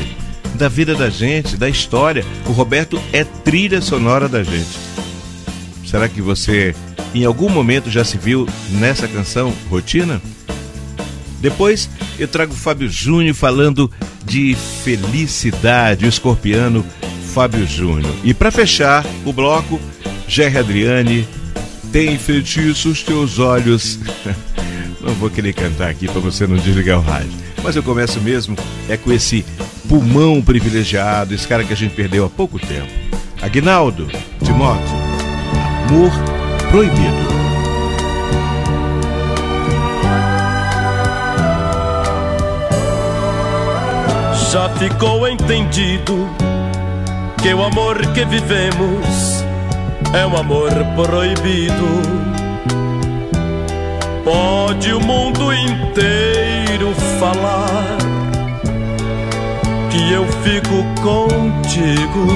[0.54, 2.24] da vida da gente, da história.
[2.46, 4.78] O Roberto é trilha sonora da gente.
[5.86, 6.74] Será que você
[7.14, 10.20] em algum momento já se viu nessa canção Rotina?
[11.40, 13.90] Depois eu trago o Fábio Júnior falando
[14.24, 16.84] de felicidade, o escorpiano
[17.32, 18.12] Fábio Júnior.
[18.24, 19.80] E para fechar o bloco,
[20.26, 21.28] Jerry Adriane,
[21.92, 23.98] tem feitiços teus olhos.
[25.00, 27.30] Não vou querer cantar aqui para você não desligar o rádio.
[27.62, 28.56] Mas eu começo mesmo
[28.88, 29.44] é com esse
[29.88, 32.90] pulmão privilegiado, esse cara que a gente perdeu há pouco tempo.
[33.40, 34.08] Aguinaldo
[34.42, 34.96] Timóteo,
[35.88, 36.10] Amor
[36.70, 37.36] Proibido.
[44.50, 46.28] Já ficou entendido
[47.40, 49.45] que o amor que vivemos
[50.16, 52.02] é um amor proibido.
[54.24, 57.98] Pode o mundo inteiro falar
[59.90, 62.26] que eu fico contigo.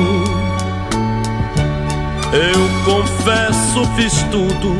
[2.32, 4.78] Eu confesso, fiz tudo,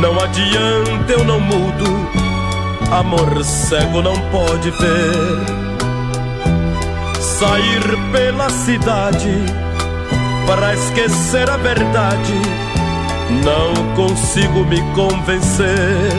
[0.00, 2.10] não adianta, eu não mudo.
[2.92, 5.60] Amor cego não pode ver
[7.20, 9.69] sair pela cidade
[10.46, 12.34] para esquecer a verdade.
[13.44, 16.12] Não consigo me convencer.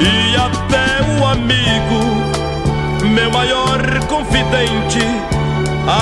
[0.00, 2.00] E até o amigo,
[3.14, 5.00] meu maior confidente,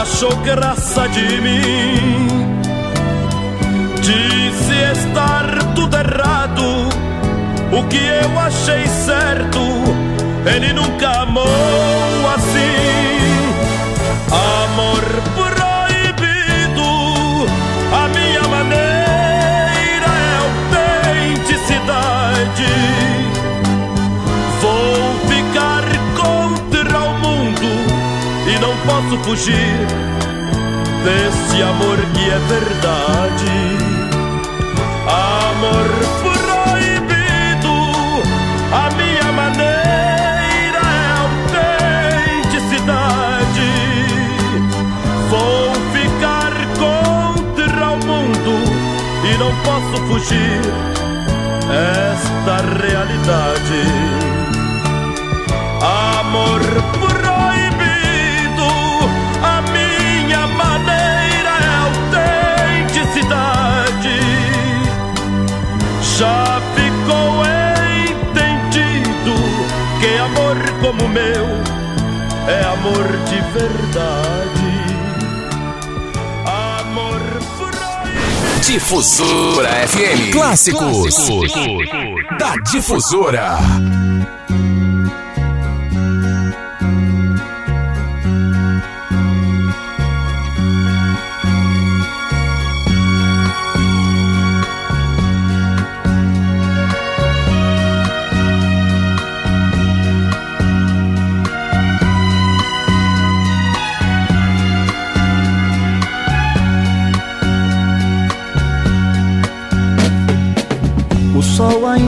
[0.00, 2.46] achou graça de mim.
[4.00, 6.62] Disse estar tudo errado,
[7.72, 9.58] o que eu achei certo,
[10.44, 11.46] ele nunca amou
[12.34, 13.16] assim.
[14.30, 15.02] Amor
[15.34, 15.45] proibido,
[28.86, 29.86] posso fugir
[31.04, 33.76] desse amor que é verdade.
[35.08, 35.88] Amor
[36.22, 37.74] proibido,
[38.72, 41.06] a minha maneira é
[42.46, 43.72] autenticidade.
[45.30, 48.54] Vou ficar contra o mundo
[49.24, 50.62] e não posso fugir
[51.68, 53.82] esta realidade.
[56.18, 56.60] Amor
[72.48, 74.76] é amor de verdade.
[76.80, 77.20] Amor
[78.62, 80.32] Difusora FM.
[80.32, 81.14] Clássicos.
[82.38, 83.58] Da Difusora.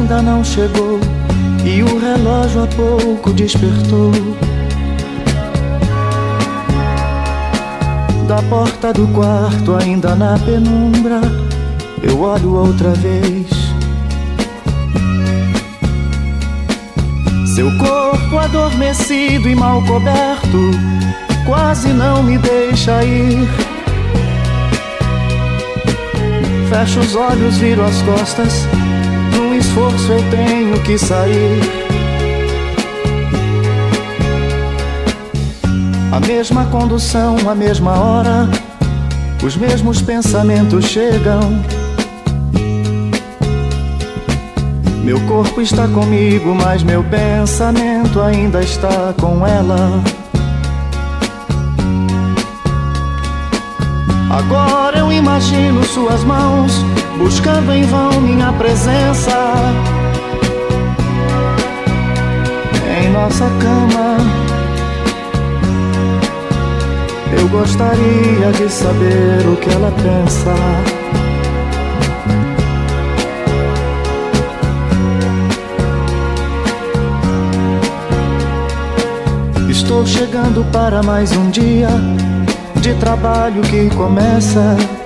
[0.09, 0.99] Ainda não chegou
[1.67, 4.11] e o relógio há pouco despertou.
[8.27, 11.21] Da porta do quarto, ainda na penumbra,
[12.03, 13.49] eu olho outra vez.
[17.55, 20.71] Seu corpo adormecido e mal coberto,
[21.45, 23.47] quase não me deixa ir.
[26.71, 28.67] Fecho os olhos, viro as costas.
[29.69, 31.61] Esforço eu tenho que sair.
[36.11, 38.49] A mesma condução, a mesma hora,
[39.45, 41.63] os mesmos pensamentos chegam.
[45.05, 50.03] Meu corpo está comigo, mas meu pensamento ainda está com ela.
[54.31, 56.73] Agora eu imagino suas mãos
[57.19, 59.33] buscando em vão minha presença
[63.03, 64.17] em nossa cama.
[67.39, 70.55] Eu gostaria de saber o que ela pensa.
[79.69, 81.89] Estou chegando para mais um dia
[82.81, 84.98] de trabalho que começa.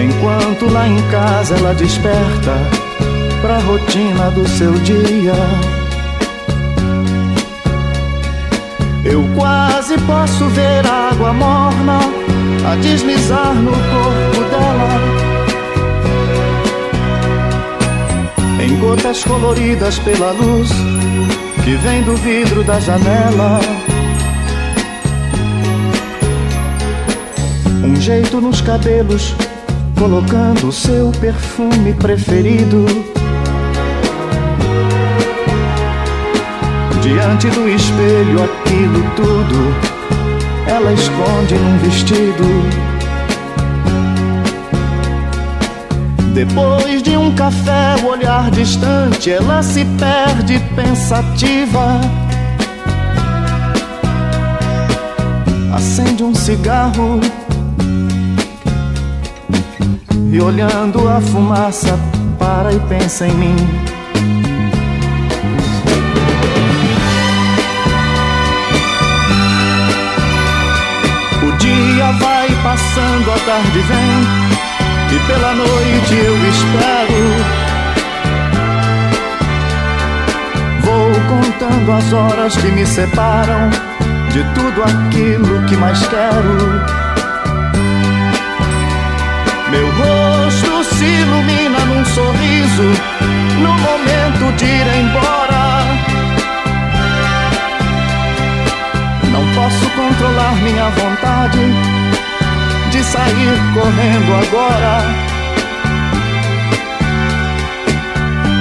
[0.00, 2.56] Enquanto lá em casa ela desperta
[3.40, 5.34] pra rotina do seu dia.
[9.04, 11.98] Eu quase posso ver água morna
[12.70, 15.22] a deslizar no corpo dela.
[18.64, 20.70] Em gotas coloridas pela luz
[21.64, 23.60] que vem do vidro da janela.
[27.84, 29.34] Um jeito nos cabelos,
[30.02, 32.84] colocando o seu perfume preferido.
[37.00, 39.92] Diante do espelho, aquilo tudo
[40.66, 42.42] ela esconde num vestido.
[46.34, 52.00] Depois de um café, o olhar distante, ela se perde pensativa.
[55.72, 57.20] Acende um cigarro
[60.32, 61.98] e olhando a fumaça,
[62.38, 63.54] para e pensa em mim.
[71.42, 74.42] O dia vai passando, a tarde vem
[75.14, 77.22] e pela noite eu espero.
[80.80, 83.68] Vou contando as horas que me separam
[84.30, 87.02] de tudo aquilo que mais quero.
[89.70, 90.21] Meu rosto
[91.02, 92.88] se ilumina num sorriso
[93.58, 95.64] no momento de ir embora.
[99.32, 101.58] Não posso controlar minha vontade
[102.92, 104.94] de sair correndo agora.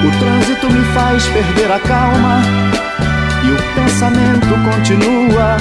[0.04, 2.42] O trânsito me faz perder a calma
[3.44, 5.58] e o pensamento continua.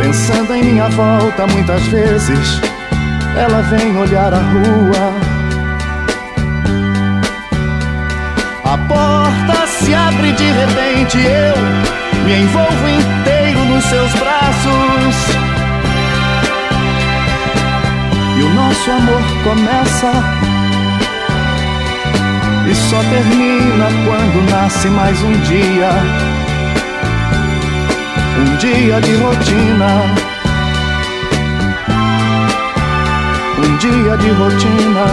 [0.00, 2.60] Pensando em minha volta muitas vezes,
[3.36, 5.14] ela vem olhar a rua.
[8.64, 15.16] A porta se abre de repente, eu me envolvo inteiro nos seus braços.
[18.38, 20.40] E o nosso amor começa
[22.70, 25.90] e só termina quando nasce mais um dia.
[28.38, 30.29] Um dia de rotina.
[33.80, 35.06] Dia de rotina.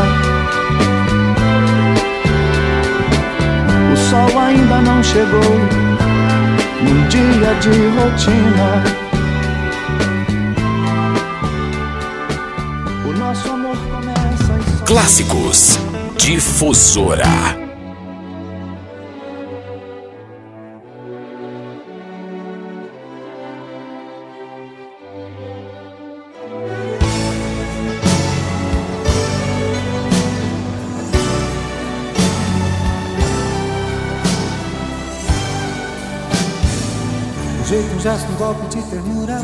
[3.93, 5.53] O sol ainda não chegou
[6.83, 8.83] num dia de rotina.
[13.05, 15.79] O nosso amor começa e só Clássicos
[16.17, 17.66] Difusora.
[38.07, 39.37] gesto, um golpe de ternura.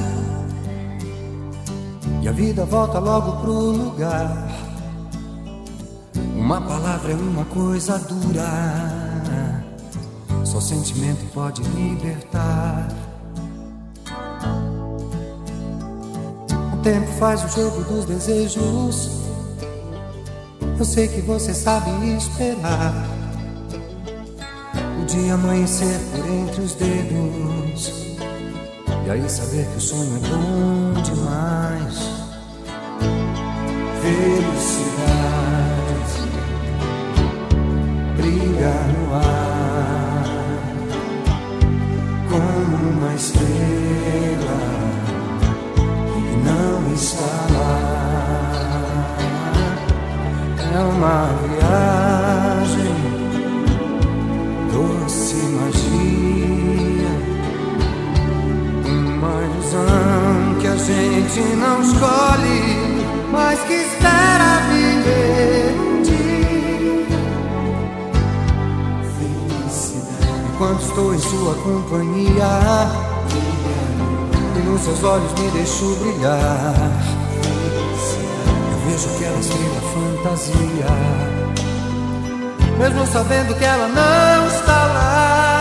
[2.22, 4.48] E a vida volta logo pro lugar.
[6.34, 9.62] Uma palavra é uma coisa dura.
[10.46, 12.88] Só sentimento pode libertar.
[16.74, 19.10] O tempo faz o jogo dos desejos.
[20.80, 22.94] Eu sei que você sabe esperar.
[25.02, 28.03] O dia amanhecer por entre os dedos
[29.06, 31.98] e aí saber que o sonho é bom demais.
[34.02, 34.63] Feliz
[62.04, 67.18] escolhe, mas que espera viver um dia.
[69.18, 70.52] Felicidade.
[70.54, 72.90] Enquanto estou em sua companhia,
[74.56, 76.76] e nos seus olhos me deixo brilhar.
[78.72, 80.92] Eu vejo que ela estrela fantasia,
[82.78, 85.53] mesmo sabendo que ela não está lá.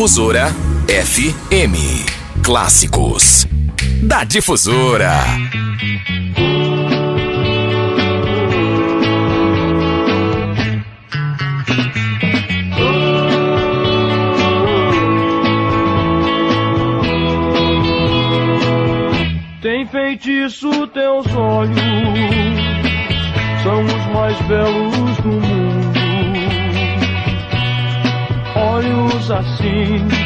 [0.00, 0.48] Difusora
[0.88, 1.76] FM.
[2.42, 3.46] Clássicos
[4.02, 5.12] da Difusora.
[19.60, 21.76] Tem feitiço teus olhos,
[23.62, 24.89] são os mais belos
[29.42, 30.19] 心。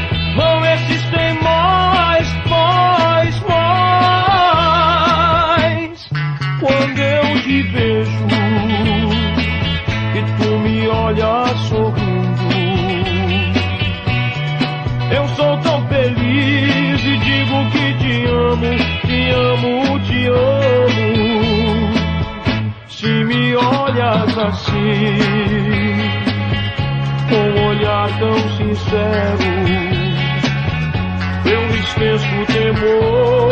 [32.75, 33.51] temor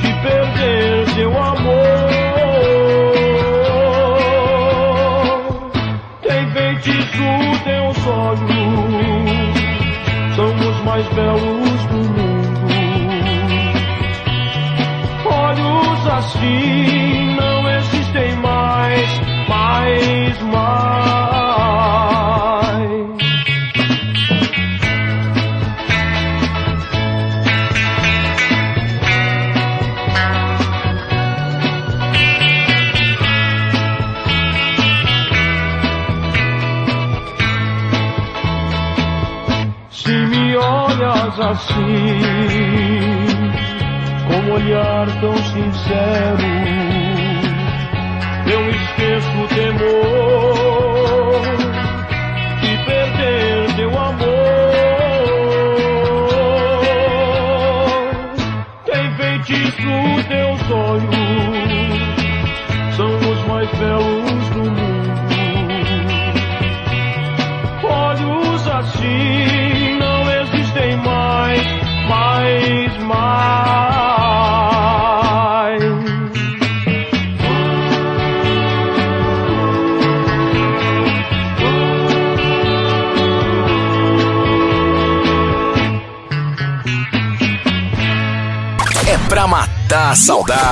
[0.00, 2.08] de perder seu amor.
[6.22, 7.24] Tem feitiço
[7.64, 8.46] teus olhos,
[10.36, 12.68] são os mais belos do mundo.
[15.26, 16.97] Olhos assim.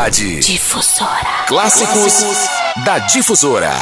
[0.06, 0.40] Saudade.
[0.40, 1.44] Difusora.
[1.46, 2.24] Clássicos
[2.84, 3.72] da Difusora.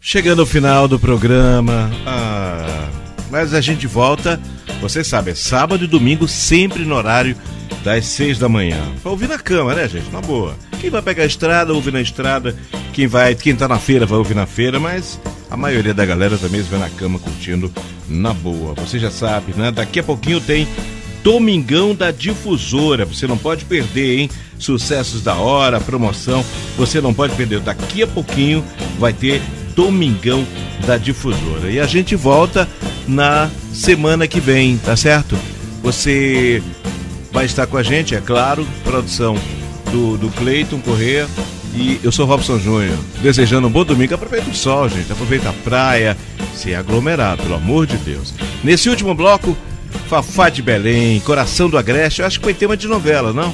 [0.00, 2.88] Chegando ao final do programa, ah,
[3.30, 4.38] mas a gente volta,
[4.80, 7.34] você sabe, é sábado e domingo, sempre no horário
[7.82, 8.78] das seis da manhã.
[9.02, 10.10] Pra ouvir na cama, né, gente?
[10.10, 10.54] Na boa.
[10.80, 12.54] Quem vai pegar a estrada, ouve na estrada.
[12.92, 15.18] Quem vai, quem tá na feira, vai ouvir na feira, mas
[15.50, 17.72] a maioria da galera também se vê na cama curtindo
[18.06, 18.74] na boa.
[18.74, 19.70] Você já sabe, né?
[19.70, 20.68] Daqui a pouquinho tem
[21.22, 23.06] Domingão da Difusora.
[23.06, 24.30] Você não pode perder, hein?
[24.58, 26.44] Sucessos da hora, promoção.
[26.76, 27.60] Você não pode perder.
[27.60, 28.64] Daqui a pouquinho
[28.98, 29.42] vai ter
[29.74, 30.46] Domingão
[30.86, 31.70] da Difusora.
[31.70, 32.68] E a gente volta
[33.06, 35.36] na semana que vem, tá certo?
[35.82, 36.62] Você
[37.32, 39.36] vai estar com a gente, é claro, produção
[39.90, 41.26] do, do Cleiton Corrêa.
[41.74, 44.14] E eu sou Robson Júnior, desejando um bom domingo.
[44.14, 45.10] Aproveita o sol, gente.
[45.10, 46.16] Aproveita a praia,
[46.54, 48.32] se aglomerar, pelo amor de Deus.
[48.62, 49.56] Nesse último bloco,
[50.08, 53.52] Fafá de Belém, Coração do Agreste, eu acho que foi tema de novela, não?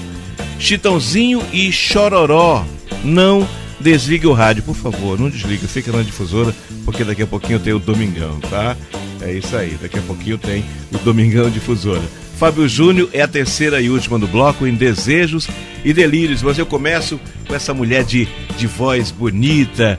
[0.61, 2.65] Chitãozinho e Chororó.
[3.03, 3.49] Não
[3.81, 6.55] desligue o rádio, por favor, não desliga, fica na difusora,
[6.85, 8.77] porque daqui a pouquinho tem o Domingão, tá?
[9.23, 12.03] É isso aí, daqui a pouquinho tem o Domingão Difusora.
[12.39, 15.49] Fábio Júnior é a terceira e última do bloco em Desejos
[15.85, 19.99] e Delírios, mas eu começo com essa mulher de, de voz bonita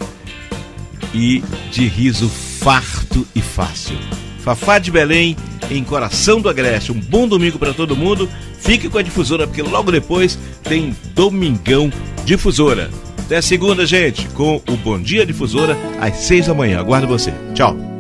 [1.14, 3.97] e de riso farto e fácil.
[4.39, 5.36] Fafá de Belém
[5.70, 6.91] em Coração do Agreste.
[6.91, 8.28] Um bom domingo para todo mundo.
[8.62, 11.91] Fique com a difusora, porque logo depois tem Domingão
[12.24, 12.89] Difusora.
[13.18, 16.80] Até segunda, gente, com o Bom Dia Difusora, às seis da manhã.
[16.80, 17.34] Aguardo você.
[17.53, 17.90] Tchau.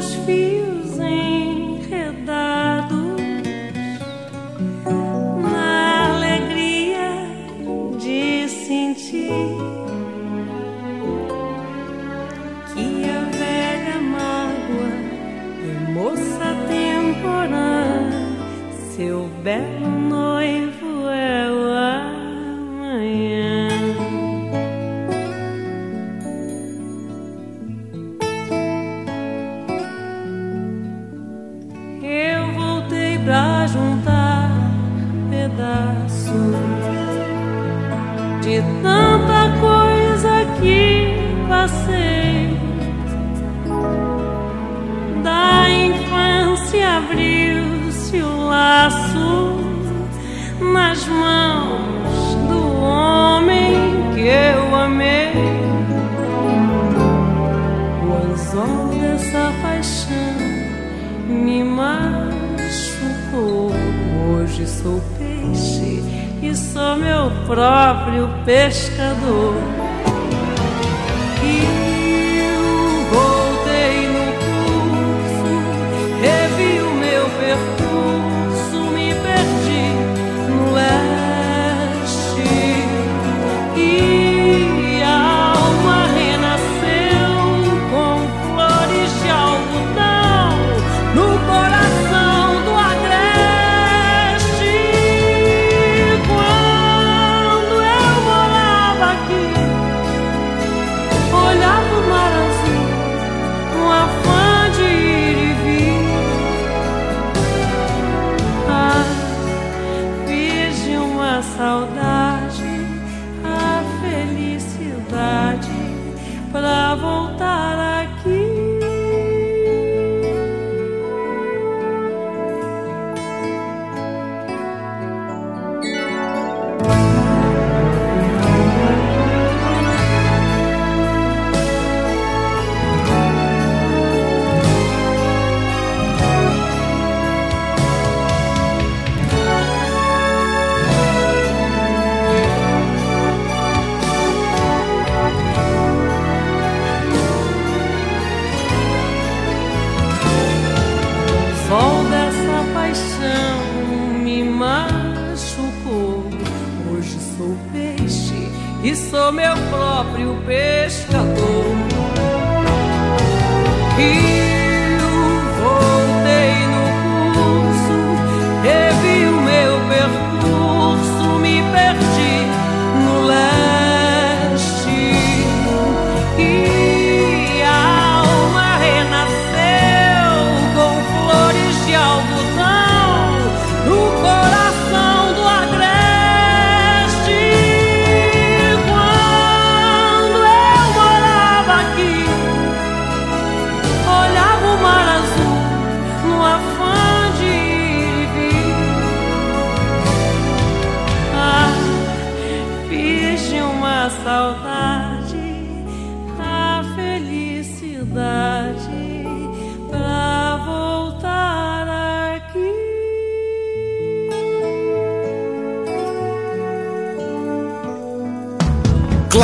[0.00, 0.69] Com seus fios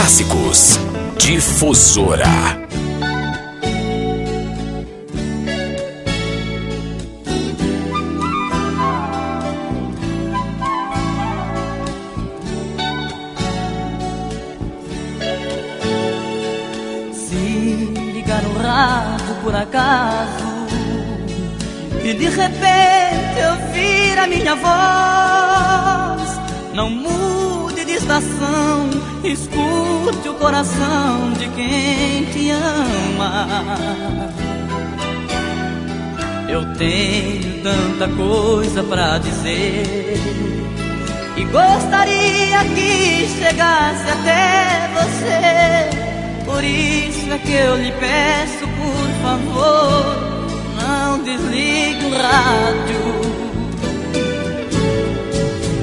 [0.06, 0.78] Clássicos
[1.18, 2.64] Difusora.
[19.42, 20.44] Por acaso
[22.04, 26.40] e de repente ouvir a minha voz,
[26.74, 28.90] não mude de estação,
[29.32, 33.48] escute o coração de quem te ama.
[36.48, 40.16] Eu tenho tanta coisa pra dizer
[41.36, 46.44] e gostaria que chegasse até você.
[46.44, 50.16] Por isso é que eu lhe peço, por favor,
[50.80, 53.26] não desligue o rádio.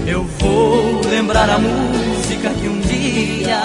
[0.08, 2.03] Eu vou lembrar a música
[2.38, 3.62] que um dia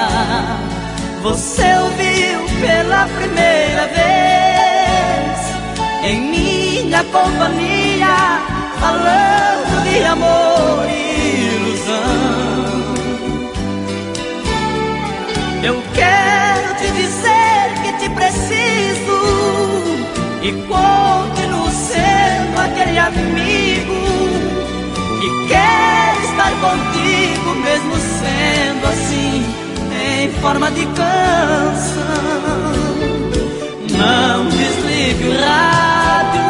[1.22, 5.38] você ouviu pela primeira vez
[6.04, 8.40] em minha companhia,
[8.78, 12.88] falando de amor e ilusão.
[15.62, 19.18] Eu quero te dizer que te preciso
[20.42, 23.94] e continuo sendo aquele amigo
[25.20, 29.44] que quer estar contigo, mesmo sendo assim,
[29.92, 31.98] em forma de canção.
[33.90, 36.48] Não desligue o rádio,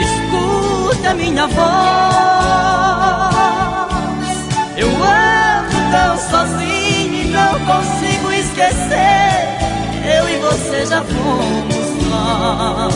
[0.00, 1.60] escute a minha voz.
[4.76, 9.30] Eu ando tão sozinho e não consigo esquecer.
[10.16, 12.94] Eu e você já fomos nós.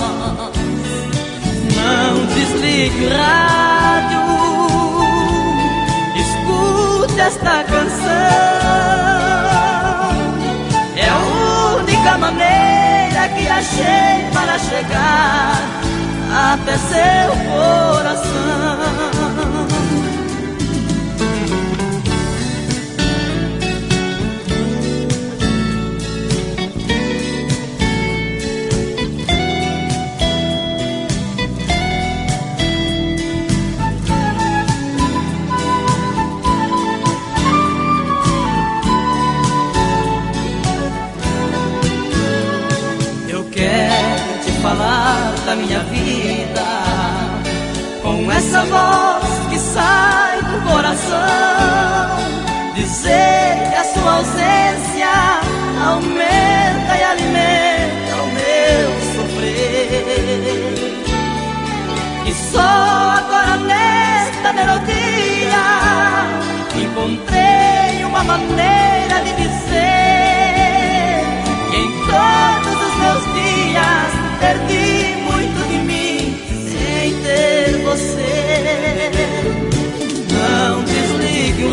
[1.76, 4.23] Não desligue o rádio,
[7.44, 8.04] escute esta canção.
[10.96, 11.18] É a
[11.76, 15.62] única maneira que achei para chegar
[16.52, 19.13] até seu coração.
[45.56, 46.64] Minha vida
[48.02, 51.14] com essa voz que sai do coração.
[52.74, 55.08] Dizer que a sua ausência
[55.86, 59.94] aumenta e alimenta o meu sofrer.
[62.26, 65.64] E só agora nesta melodia
[66.74, 71.24] encontrei uma maneira de dizer
[71.70, 72.43] que em todos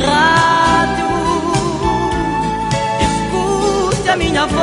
[0.02, 1.08] desligue o rádio,
[3.02, 4.62] escute a minha voz.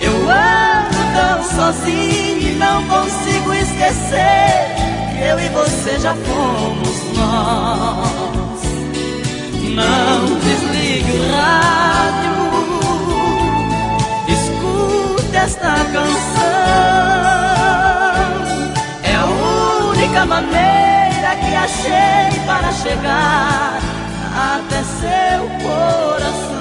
[0.00, 4.74] Eu ando tão sozinho e não consigo esquecer
[5.12, 7.85] que eu e você já fomos nós.
[22.82, 23.78] Chegar
[24.34, 26.56] até seu coração.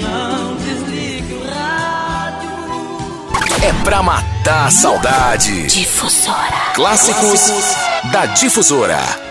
[0.00, 2.50] Não desligue o rádio.
[3.62, 5.66] É pra matar a saudade.
[5.66, 6.72] Difusora.
[6.74, 7.50] Clássicos
[8.12, 9.27] da Difusora.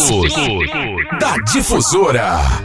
[1.19, 2.64] Da Difusora.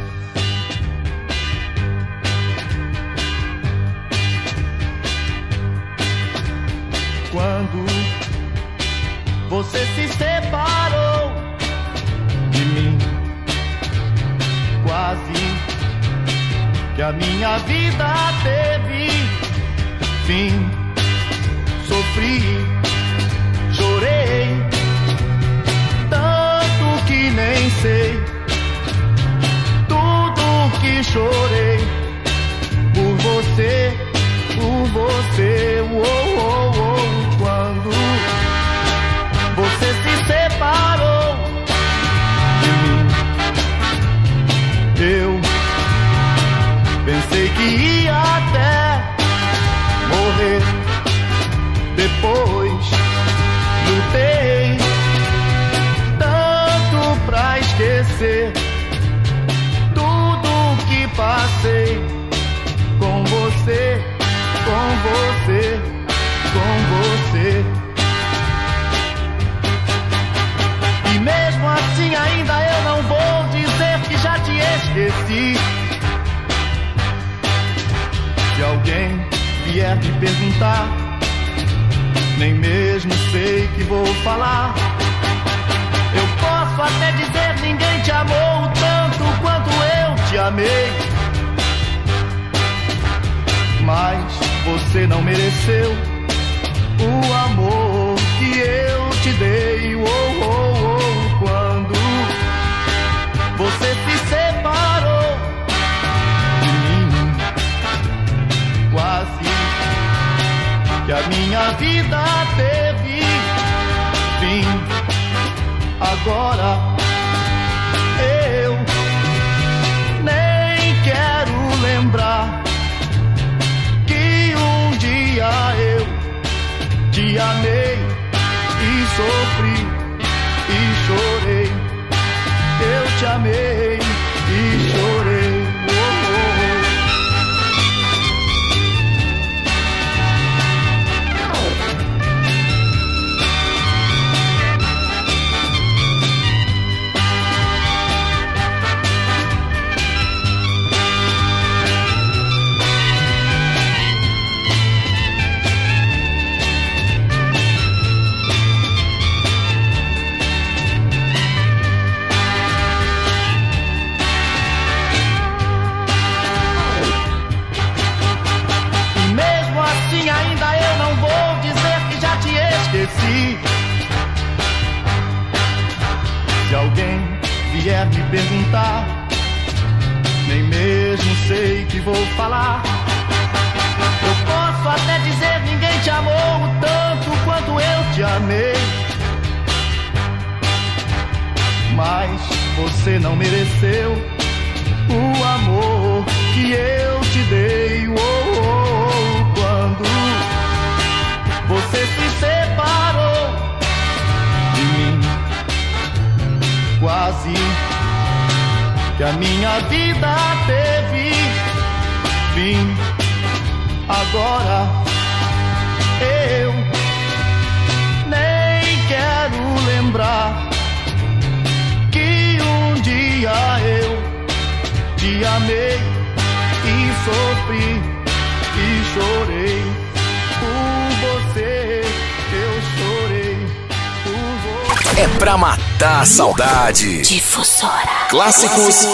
[238.30, 239.06] Clássicos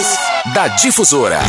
[0.53, 1.39] da Difusora.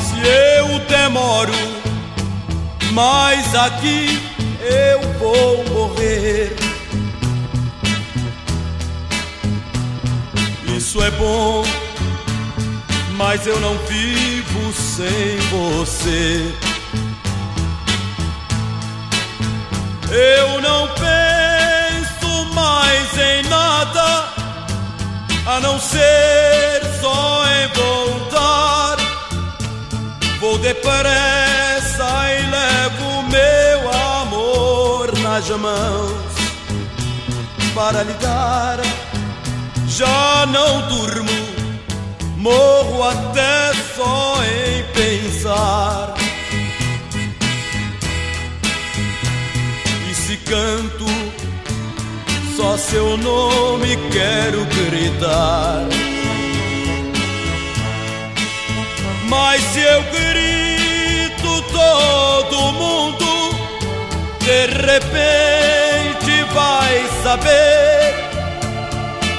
[0.00, 1.52] Se eu demoro,
[2.92, 4.18] mas aqui
[4.62, 6.56] eu vou morrer.
[10.74, 11.62] Isso é bom,
[13.18, 16.71] mas eu não vivo sem você.
[25.56, 28.96] A não ser só em voltar.
[30.40, 36.32] Vou depressa e levo meu amor nas mãos
[37.74, 38.14] para lhe.
[39.88, 41.30] Já não durmo,
[42.38, 46.14] morro até só em pensar.
[50.10, 51.04] E se canto,
[52.56, 54.64] só seu nome quero
[55.02, 55.84] gritar.
[59.28, 63.26] Mas se eu grito, todo mundo
[64.40, 68.14] de repente vai saber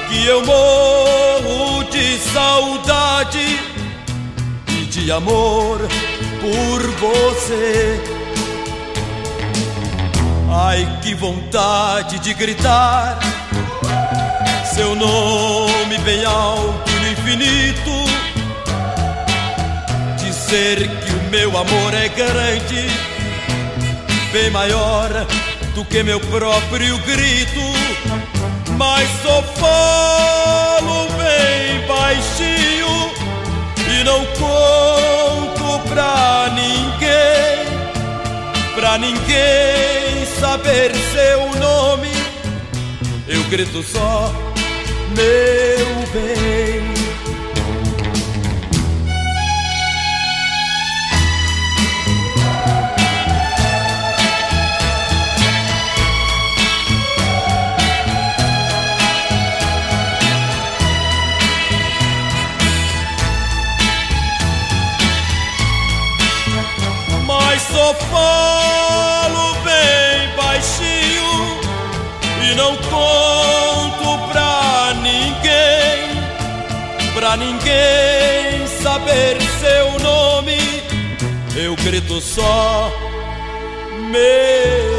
[0.08, 3.60] que eu morro de saudade
[4.68, 5.78] e de amor
[6.40, 8.00] por você.
[10.50, 13.18] Ai, que vontade de gritar
[14.74, 18.24] seu nome bem alto no infinito
[20.16, 22.88] dizer que o meu amor é grande,
[24.32, 25.08] bem maior
[25.74, 27.60] do que meu próprio grito.
[28.76, 33.10] Mas só falo bem baixinho
[33.88, 37.64] e não conto pra ninguém,
[38.74, 42.10] pra ninguém saber seu nome.
[43.28, 44.32] Eu grito só,
[45.14, 46.83] meu bem.
[82.14, 82.92] Grito só
[84.10, 84.94] meu.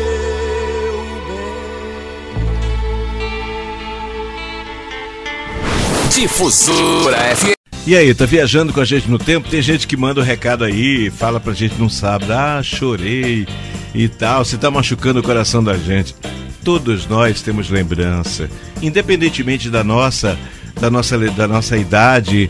[6.10, 7.56] Difusora FM.
[7.88, 9.48] E aí, tá viajando com a gente no tempo?
[9.48, 13.48] Tem gente que manda o um recado aí, fala pra gente no sábado, ah, chorei
[13.94, 16.16] e tal, você tá machucando o coração da gente.
[16.64, 18.50] Todos nós temos lembrança,
[18.82, 20.38] independentemente da nossa,
[20.80, 22.50] da nossa, da nossa idade,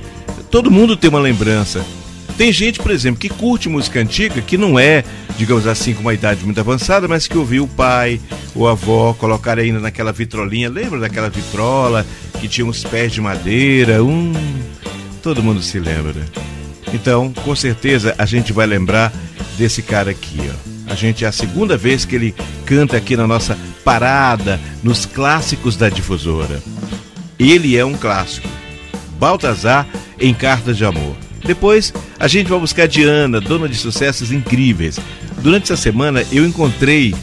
[0.49, 1.85] todo mundo tem uma lembrança.
[2.37, 5.03] Tem gente, por exemplo, que curte música antiga, que não é,
[5.37, 8.19] digamos assim, com uma idade muito avançada, mas que ouviu o pai,
[8.53, 10.69] o avó colocar ainda naquela vitrolinha.
[10.69, 12.05] Lembra daquela vitrola
[12.39, 14.03] que tinha uns pés de madeira?
[14.03, 14.33] Um
[15.25, 16.23] todo mundo se lembra.
[16.93, 19.11] Então, com certeza, a gente vai lembrar
[19.57, 20.91] desse cara aqui, ó.
[20.91, 25.75] A gente é a segunda vez que ele canta aqui na nossa parada, nos clássicos
[25.75, 26.61] da difusora.
[27.39, 28.47] Ele é um clássico.
[29.17, 29.87] Baltazar
[30.19, 31.15] em Cartas de Amor.
[31.45, 34.99] Depois, a gente vai buscar Diana, dona de sucessos incríveis.
[35.41, 37.13] Durante essa semana, eu encontrei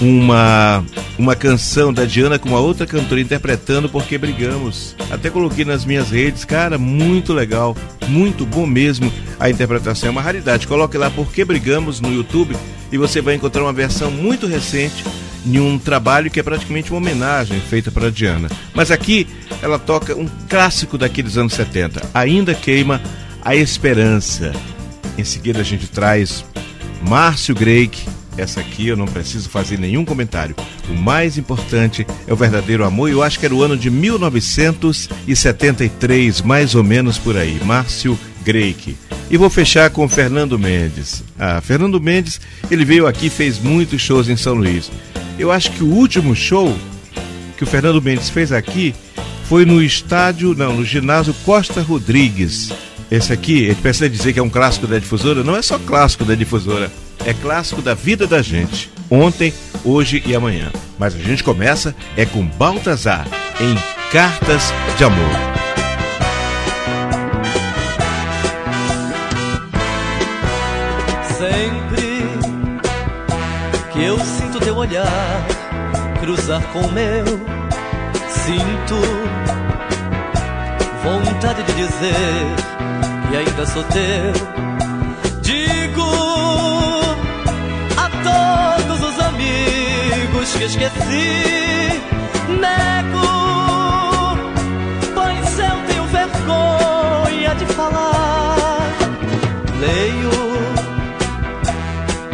[0.00, 0.84] uma,
[1.18, 4.96] uma canção da Diana com uma outra cantora interpretando Porque Brigamos.
[5.10, 7.76] Até coloquei nas minhas redes, cara, muito legal,
[8.08, 9.12] muito bom mesmo.
[9.38, 10.66] A interpretação é uma raridade.
[10.66, 12.56] Coloque lá Porque Brigamos no YouTube
[12.90, 15.04] e você vai encontrar uma versão muito recente
[15.46, 18.48] em um trabalho que é praticamente uma homenagem feita para Diana.
[18.74, 19.26] Mas aqui
[19.62, 23.00] ela toca um clássico daqueles anos 70, Ainda Queima
[23.48, 24.52] a Esperança.
[25.16, 26.44] Em seguida a gente traz
[27.08, 28.06] Márcio Greik
[28.36, 30.54] essa aqui eu não preciso fazer nenhum comentário.
[30.88, 33.10] O mais importante é o verdadeiro amor.
[33.10, 37.60] Eu acho que era o ano de 1973, mais ou menos por aí.
[37.64, 38.96] Márcio Greik.
[39.28, 41.24] E vou fechar com Fernando Mendes.
[41.36, 44.88] Ah, Fernando Mendes, ele veio aqui fez muitos shows em São Luís.
[45.36, 46.78] Eu acho que o último show
[47.56, 48.94] que o Fernando Mendes fez aqui
[49.48, 52.70] foi no estádio, não, no ginásio Costa Rodrigues.
[53.10, 55.42] Esse aqui, ele precisa dizer que é um clássico da difusora?
[55.42, 56.90] Não é só clássico da difusora
[57.24, 59.52] é clássico da vida da gente, ontem,
[59.84, 60.70] hoje e amanhã.
[60.98, 63.26] Mas a gente começa é com Baltazar,
[63.60, 63.74] em
[64.10, 65.30] Cartas de Amor.
[71.36, 72.22] Sempre
[73.92, 75.46] que eu sinto teu olhar
[76.20, 77.24] cruzar com o meu,
[78.28, 78.96] sinto
[81.02, 82.77] vontade de dizer
[83.28, 84.68] que ainda sou teu
[90.38, 92.00] amigos que esqueci.
[92.48, 93.28] Nego,
[95.14, 98.78] pois eu tenho vergonha de falar.
[99.80, 100.30] Leio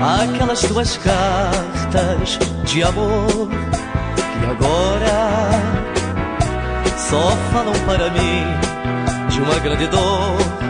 [0.01, 3.49] aquelas tuas cartas de amor
[4.16, 5.51] que agora
[6.97, 10.64] só falam para mim de uma grande dor.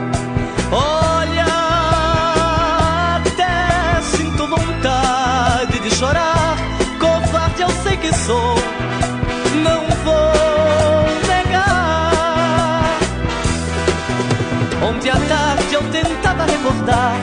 [14.84, 17.16] Ontem à tarde eu tentava recordar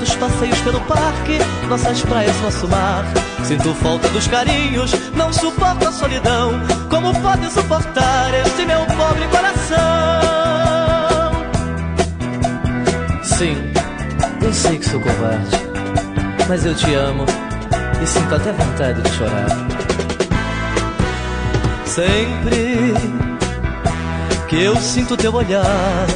[0.00, 3.04] dos passeios pelo parque, nossas praias, nosso mar.
[3.44, 6.52] Sinto falta dos carinhos, não suporto a solidão.
[6.88, 9.76] Como pode suportar este meu pobre coração?
[13.22, 13.58] Sim,
[14.40, 15.56] eu sei que sou covarde,
[16.48, 17.26] mas eu te amo
[18.02, 19.48] e sinto até vontade de chorar.
[21.84, 22.94] Sempre
[24.48, 26.06] que eu sinto teu olhar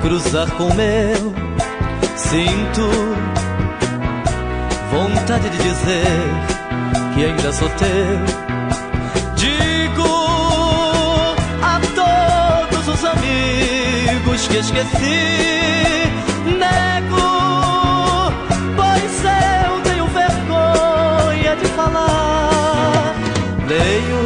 [0.00, 1.34] cruzar com meu,
[2.16, 2.90] sinto
[4.90, 6.04] vontade de dizer
[7.14, 8.18] que ainda sou teu.
[9.36, 10.08] Digo
[11.62, 15.28] a todos os amigos que esqueci,
[16.46, 18.32] nego,
[18.76, 23.14] pois eu tenho vergonha de falar.
[23.68, 24.20] Leio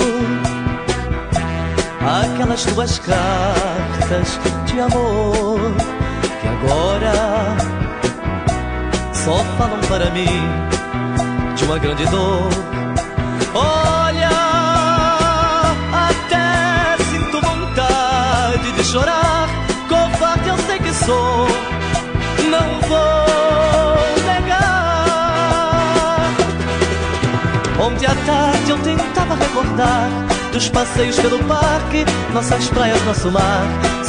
[2.06, 4.38] aquelas tuas cartas
[4.74, 5.60] de amor
[6.40, 7.56] que agora
[9.12, 10.26] só falam para mim
[11.54, 12.48] de uma grande dor.
[13.54, 14.30] Olha,
[15.92, 19.48] até sinto vontade de chorar,
[19.88, 21.46] covarde eu sei que sou,
[22.50, 25.04] não vou negar.
[27.80, 30.08] Ontem à tarde eu tentava recordar
[30.52, 33.62] dos passeios pelo parque, nossas praias, nosso mar.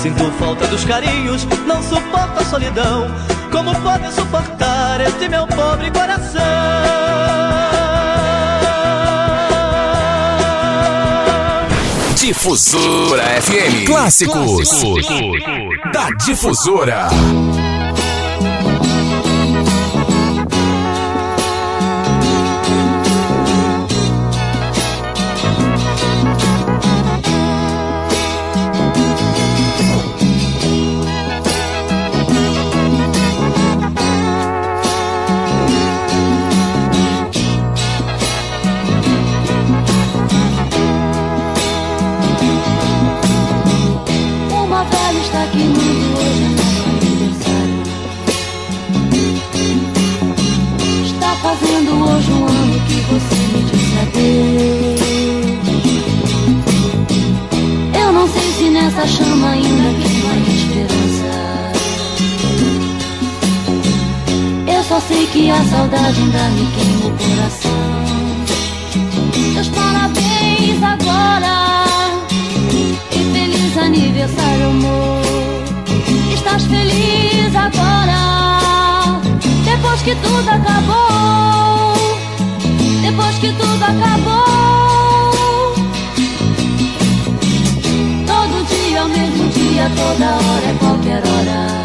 [0.06, 3.08] Sinto falta dos carinhos, não suporto a solidão.
[3.52, 6.44] Como pode suportar este meu pobre coração?
[12.16, 13.88] Difusora FM.
[13.88, 14.70] Clássicos.
[15.92, 17.08] Da Difusora.
[65.86, 67.72] Saudade ainda me queima o coração.
[69.54, 71.86] Meus parabéns agora.
[73.12, 75.22] E feliz aniversário, amor.
[76.34, 79.22] Estás feliz agora?
[79.64, 81.94] Depois que tudo acabou.
[83.02, 84.46] Depois que tudo acabou.
[88.26, 91.85] Todo dia, ao mesmo dia, toda hora, é qualquer hora.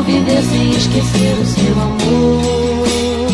[0.00, 3.28] Vou viver sem esquecer o seu amor?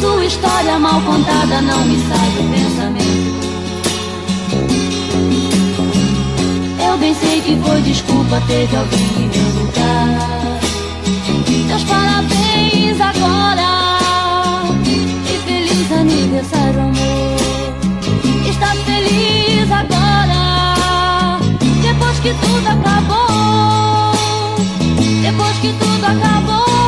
[0.00, 3.42] Sua história mal contada não me sai do pensamento.
[6.88, 10.60] Eu bem sei que foi desculpa, teve alguém em meu lugar.
[11.66, 13.98] Meus parabéns agora
[15.26, 17.36] e feliz aniversário, amor.
[18.48, 21.40] Estás feliz agora?
[21.82, 23.31] Depois que tudo acabou,
[25.22, 26.81] depois que tudo acabou.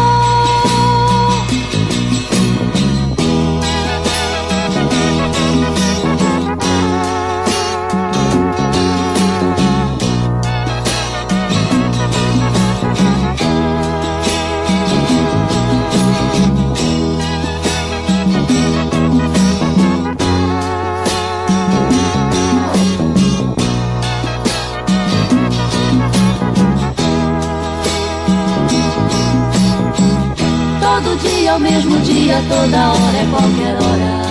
[31.24, 34.24] Dia é o mesmo dia, toda hora é qualquer hora.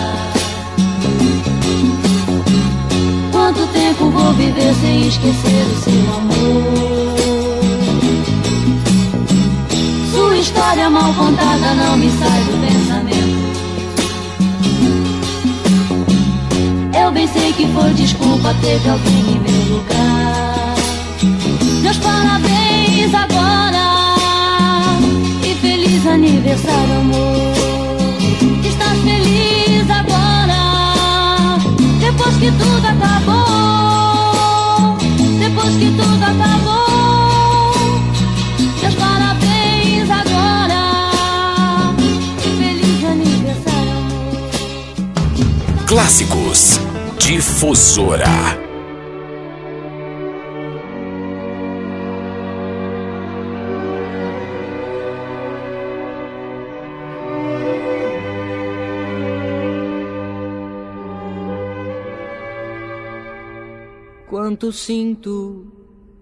[3.31, 7.13] Quanto tempo vou viver sem esquecer o seu amor?
[10.11, 13.43] Sua história mal contada não me sai do pensamento.
[16.99, 20.22] Eu bem sei que foi desculpa, teve alguém em meu lugar.
[26.43, 27.53] Aniversário, amor.
[28.65, 31.57] Estás feliz agora?
[31.99, 34.17] Depois que tudo acabou,
[35.39, 37.71] depois que tudo acabou.
[38.81, 41.93] Meus parabéns agora
[42.57, 45.85] feliz aniversário, amor.
[45.87, 46.79] Clássicos.
[47.19, 48.62] Difusora.
[64.63, 65.67] Quanto sinto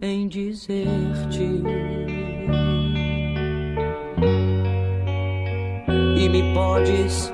[0.01, 1.61] em dizer-te
[6.17, 7.31] e me podes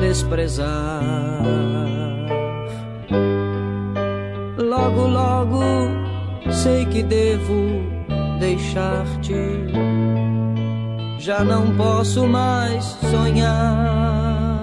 [0.00, 1.42] desprezar.
[4.56, 5.60] Logo, logo
[6.52, 7.82] sei que devo
[8.38, 9.34] deixar-te.
[11.18, 14.62] Já não posso mais sonhar.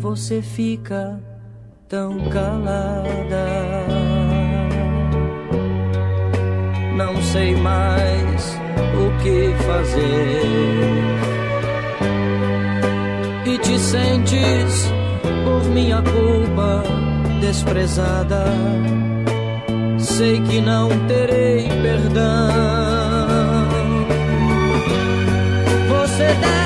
[0.00, 1.29] Você fica
[1.90, 3.84] tão calada.
[6.96, 8.56] Não sei mais
[8.94, 10.42] o que fazer.
[13.44, 14.92] E te sentes
[15.44, 16.84] por minha culpa
[17.40, 18.44] desprezada.
[19.98, 22.50] Sei que não terei perdão.
[25.88, 26.59] Você deve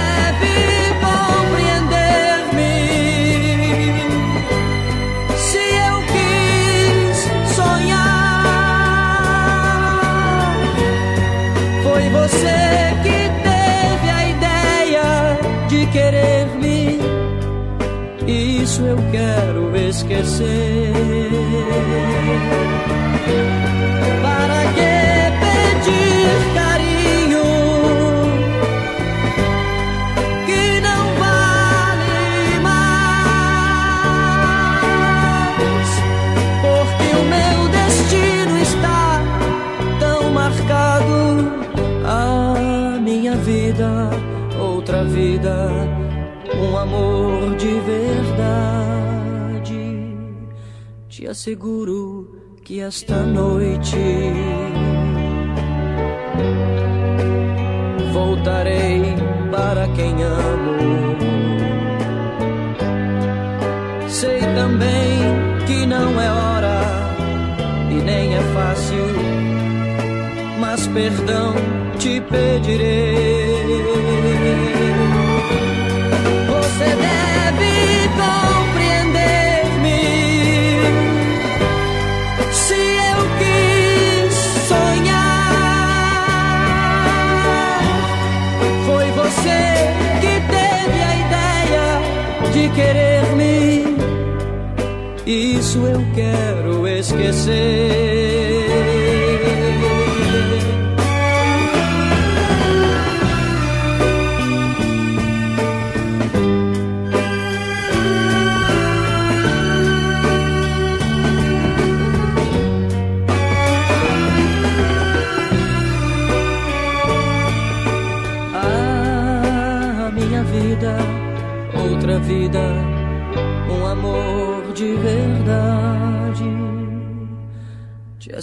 [18.87, 20.93] eu quero esquecer.
[24.23, 24.93] Para que
[25.43, 27.47] pedir carinho
[30.47, 33.09] que não vale mais?
[36.63, 39.23] Porque o meu destino está
[39.99, 41.19] tão marcado.
[42.07, 44.11] A minha vida,
[44.59, 46.05] outra vida
[46.53, 48.15] um amor de verdade.
[51.09, 53.97] Te asseguro que esta noite
[58.13, 59.03] voltarei
[59.51, 61.17] para quem amo.
[64.09, 65.21] Sei também
[65.67, 66.81] que não é hora
[67.91, 69.07] e nem é fácil,
[70.61, 71.55] mas perdão
[71.99, 73.44] te pedirei.
[95.75, 98.74] Isso eu quero esquecer.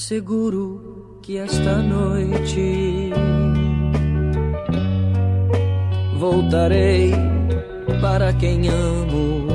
[0.01, 3.11] Asseguro que esta noite
[6.17, 7.13] voltarei
[8.01, 9.47] para quem amo.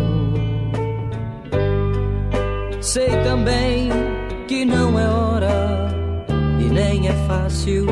[2.81, 3.89] Sei também
[4.47, 5.89] que não é hora
[6.61, 7.87] e nem é fácil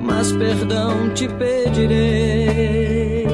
[0.00, 3.26] mas perdão te pedirei.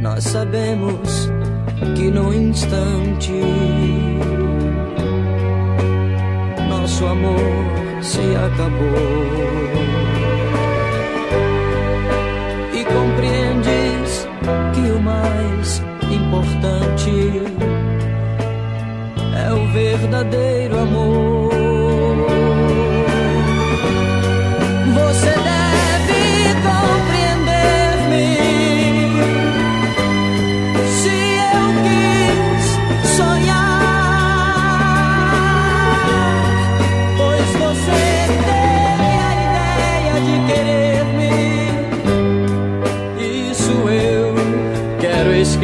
[0.00, 1.30] Nós sabemos
[1.94, 3.99] que no instante
[7.00, 8.94] nosso amor se acabou.
[12.74, 14.28] E compreendes
[14.74, 17.10] que o mais importante
[19.36, 21.29] é o verdadeiro amor.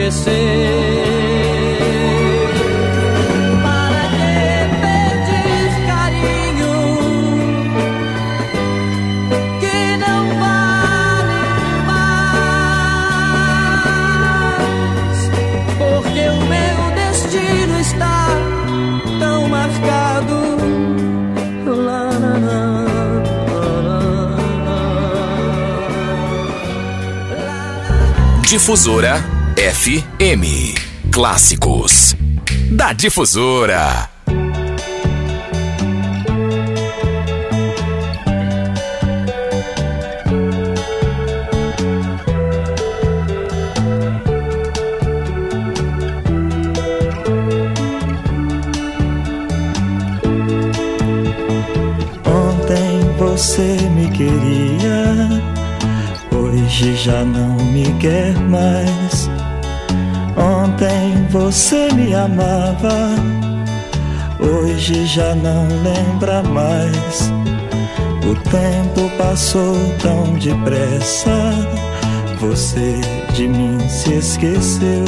[0.06, 0.70] Esquecer.
[3.62, 4.30] Para que
[5.86, 6.74] carinho?
[9.60, 11.42] que não vale
[11.86, 12.10] mais,
[15.78, 18.28] porque o meu destino está
[19.18, 20.36] tão marcado.
[28.48, 30.76] Difusora FM.
[31.10, 32.14] Clássicos.
[32.70, 34.10] Da Difusora.
[52.26, 53.62] Ontem você
[53.94, 55.42] me queria,
[56.30, 59.05] hoje já não me quer mais.
[61.38, 63.14] Você me amava,
[64.40, 67.30] hoje já não lembra mais.
[68.24, 71.52] O tempo passou tão depressa,
[72.40, 72.98] você
[73.34, 75.04] de mim se esqueceu.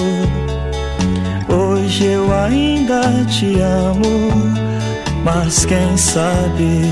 [1.49, 4.31] Hoje eu ainda te amo,
[5.25, 6.83] mas quem sabe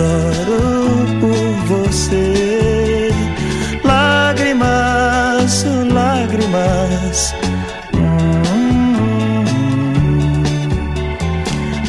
[0.00, 3.10] choro por você.
[3.84, 7.34] Lágrimas, lágrimas.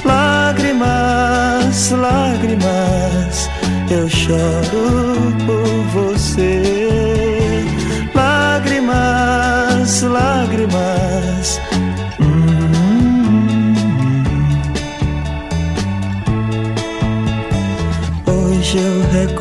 [0.03, 3.49] Lágrimas, lágrimas,
[3.89, 5.10] eu choro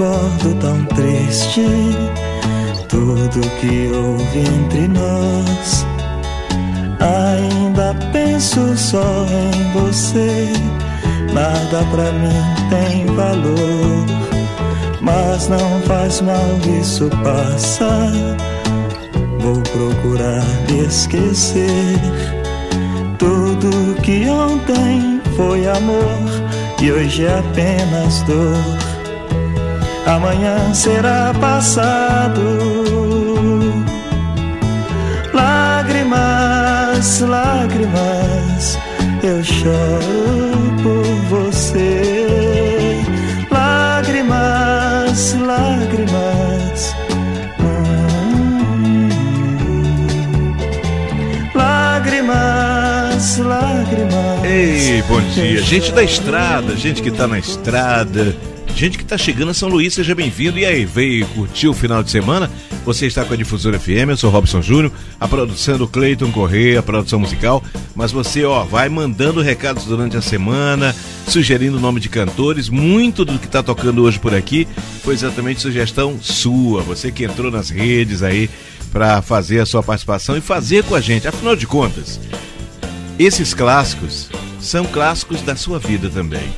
[0.01, 1.63] eu recordo tão triste
[2.89, 5.87] tudo que houve entre nós.
[7.01, 10.53] Ainda penso só em você,
[11.33, 14.07] nada pra mim tem valor.
[15.01, 18.11] Mas não faz mal, isso passa.
[19.41, 20.45] Vou procurar
[20.87, 21.99] esquecer
[23.19, 26.27] tudo que ontem foi amor
[26.83, 28.90] e hoje é apenas dor.
[30.11, 32.41] Amanhã será passado.
[35.33, 38.77] Lágrimas, lágrimas,
[39.23, 43.05] eu choro por você.
[43.53, 46.97] Lágrimas, lágrimas.
[47.61, 49.09] hum.
[51.55, 54.45] Lágrimas, lágrimas.
[54.45, 55.63] Ei, bom dia.
[55.63, 58.35] Gente da estrada, gente que tá na estrada,
[58.81, 60.59] gente que tá chegando a São Luís, seja bem-vindo.
[60.59, 62.51] E aí, veio curtir o final de semana?
[62.83, 64.91] Você está com a Difusora FM, eu sou Robson Júnior,
[65.21, 67.63] a produção do Cleiton Correia, a produção musical.
[67.95, 70.97] Mas você, ó, vai mandando recados durante a semana,
[71.29, 72.71] sugerindo o nome de cantores.
[72.71, 74.67] Muito do que tá tocando hoje por aqui
[75.05, 76.81] foi exatamente sugestão sua.
[76.81, 78.49] Você que entrou nas redes aí
[78.91, 81.29] para fazer a sua participação e fazer com a gente.
[81.29, 82.19] Afinal de contas,
[83.19, 86.49] esses clássicos são clássicos da sua vida também.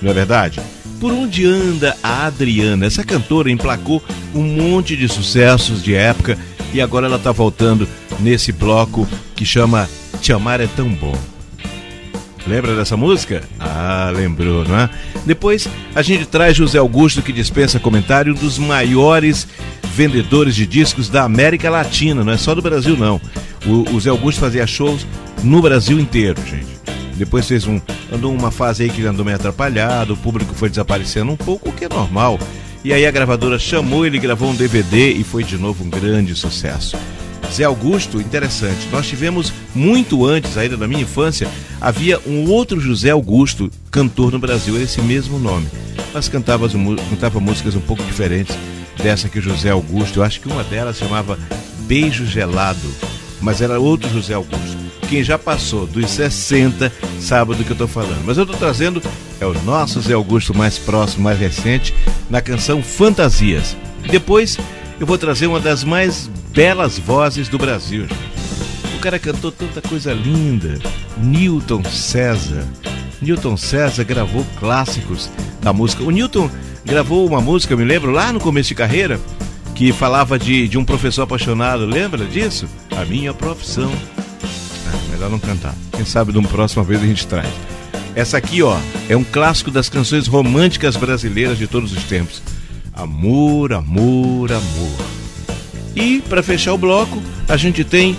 [0.00, 0.58] Não é verdade?
[1.02, 2.86] Por onde anda a Adriana?
[2.86, 4.00] Essa cantora emplacou
[4.32, 6.38] um monte de sucessos de época
[6.72, 7.88] e agora ela está voltando
[8.20, 11.18] nesse bloco que chama Te Amar é Tão Bom.
[12.46, 13.42] Lembra dessa música?
[13.58, 14.90] Ah, lembrou, não é?
[15.26, 19.48] Depois a gente traz José Augusto que dispensa comentário um dos maiores
[19.96, 23.20] vendedores de discos da América Latina, não é só do Brasil não.
[23.66, 25.04] O, Zé Augusto fazia shows
[25.42, 26.80] no Brasil inteiro, gente.
[27.16, 27.80] Depois fez um.
[28.12, 31.72] Andou uma fase aí que andou meio atrapalhado, o público foi desaparecendo um pouco, o
[31.72, 32.38] que é normal.
[32.84, 36.34] E aí a gravadora chamou, ele gravou um DVD e foi de novo um grande
[36.34, 36.96] sucesso.
[37.52, 38.88] Zé Augusto, interessante.
[38.90, 41.48] Nós tivemos muito antes, ainda da minha infância,
[41.80, 45.66] havia um outro José Augusto, cantor no Brasil, esse mesmo nome.
[46.14, 46.68] Mas cantava,
[47.10, 48.56] cantava músicas um pouco diferentes
[49.02, 50.20] dessa que o José Augusto.
[50.20, 51.38] Eu acho que uma delas chamava
[51.80, 52.88] Beijo Gelado,
[53.40, 54.81] mas era outro José Augusto.
[55.12, 56.90] Quem já passou dos 60
[57.20, 58.24] sabe do que eu estou falando.
[58.24, 59.02] Mas eu estou trazendo
[59.38, 61.92] é o nosso Zé Augusto mais próximo, mais recente,
[62.30, 63.76] na canção Fantasias.
[64.10, 64.56] Depois
[64.98, 68.06] eu vou trazer uma das mais belas vozes do Brasil.
[68.96, 70.78] O cara cantou tanta coisa linda.
[71.18, 72.66] Newton César.
[73.20, 75.28] Newton César gravou clássicos
[75.60, 76.02] da música.
[76.02, 76.48] O Newton
[76.86, 79.20] gravou uma música, eu me lembro, lá no começo de carreira,
[79.74, 81.84] que falava de, de um professor apaixonado.
[81.84, 82.66] Lembra disso?
[82.96, 83.92] A minha profissão.
[85.12, 85.74] Melhor não cantar.
[85.92, 87.48] Quem sabe de uma próxima vez a gente traz.
[88.14, 88.76] Essa aqui, ó,
[89.08, 92.42] é um clássico das canções românticas brasileiras de todos os tempos.
[92.92, 95.06] Amor, amor, amor.
[95.94, 98.16] E para fechar o bloco, a gente tem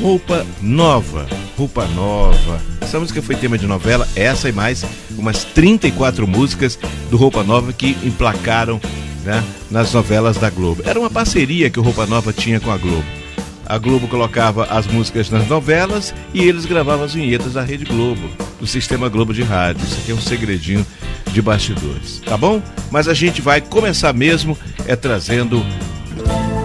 [0.00, 1.26] Roupa Nova.
[1.56, 2.60] Roupa Nova.
[2.80, 4.84] Essa música foi tema de novela, essa e mais
[5.16, 6.78] umas 34 músicas
[7.10, 8.80] do Roupa Nova que emplacaram
[9.24, 10.82] né, nas novelas da Globo.
[10.84, 13.21] Era uma parceria que o Roupa Nova tinha com a Globo.
[13.66, 18.28] A Globo colocava as músicas nas novelas e eles gravavam as vinhetas da Rede Globo,
[18.60, 19.84] do Sistema Globo de Rádio.
[19.84, 20.86] Isso aqui é um segredinho
[21.30, 22.62] de bastidores, tá bom?
[22.90, 24.56] Mas a gente vai começar mesmo
[24.86, 25.64] é trazendo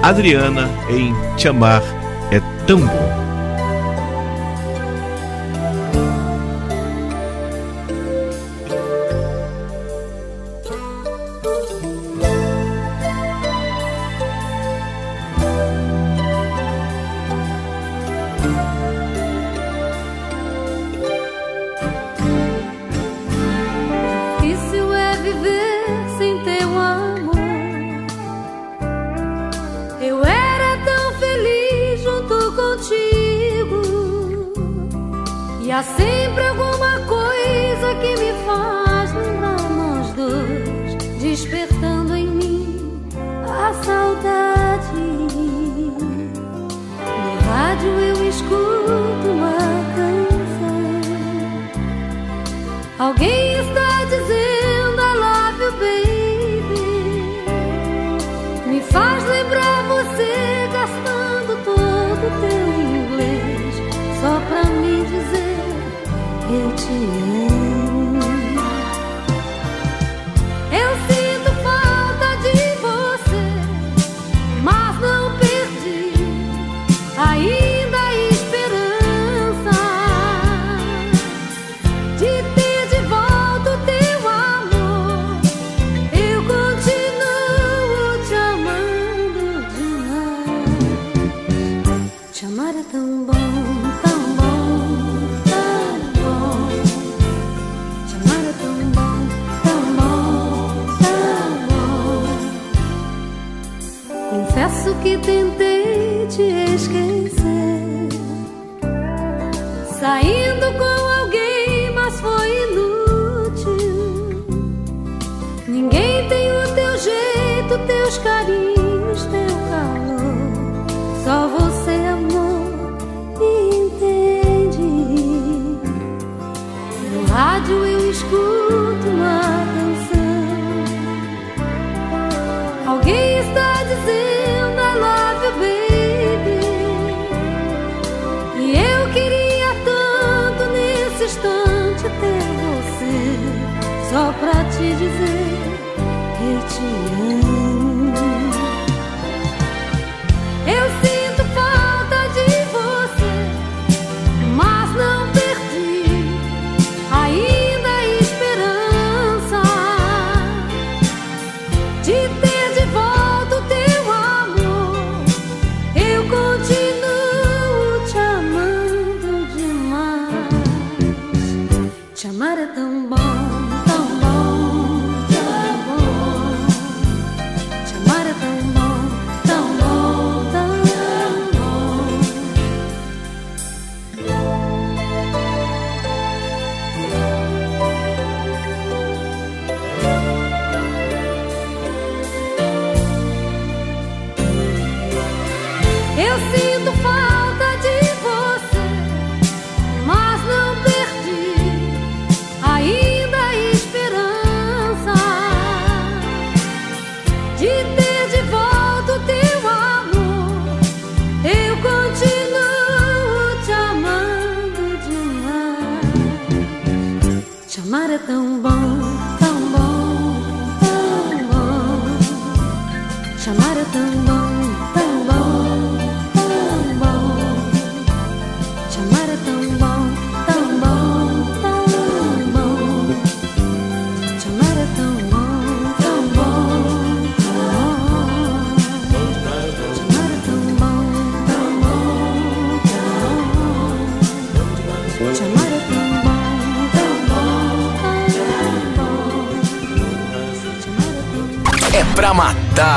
[0.01, 1.81] Adriana em Te Amar
[2.31, 3.26] é Tão Bom.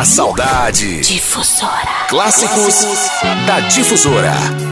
[0.01, 1.03] A saudade.
[1.03, 2.07] Difusora.
[2.09, 2.87] Clássicos
[3.47, 4.70] da Difusora.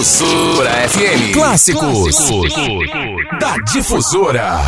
[0.00, 1.34] Difusora FM.
[1.34, 2.16] Clássicos.
[3.38, 4.60] Da Difusora.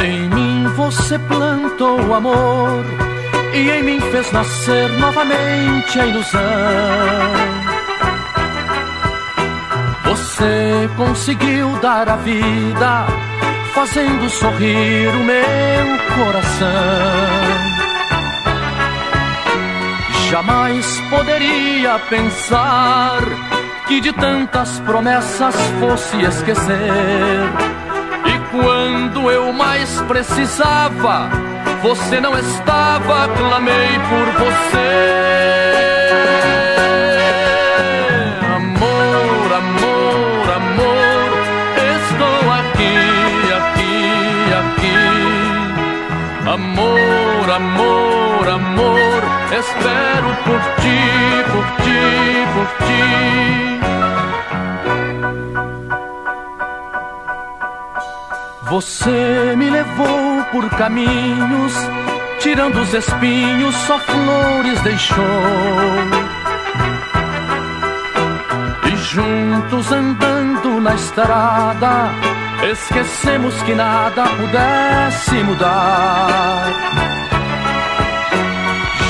[0.00, 2.84] Em mim você plantou o amor
[3.52, 7.55] e em mim fez nascer novamente a ilusão.
[10.36, 13.06] Você conseguiu dar a vida,
[13.72, 16.68] fazendo sorrir o meu coração.
[20.28, 23.22] Jamais poderia pensar
[23.88, 27.40] que de tantas promessas fosse esquecer.
[28.26, 31.30] E quando eu mais precisava,
[31.82, 35.46] você não estava, clamei por você.
[47.56, 51.00] Amor, amor, espero por ti,
[51.50, 52.00] por ti,
[52.52, 53.06] por ti.
[58.68, 61.72] Você me levou por caminhos,
[62.40, 65.24] tirando os espinhos, só flores deixou.
[68.84, 72.10] E juntos andando na estrada,
[72.70, 77.15] esquecemos que nada pudesse mudar.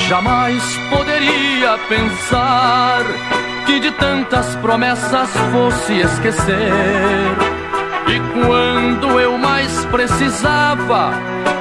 [0.07, 3.03] Jamais poderia pensar
[3.65, 6.71] que de tantas promessas fosse esquecer.
[8.07, 11.11] E quando eu mais precisava,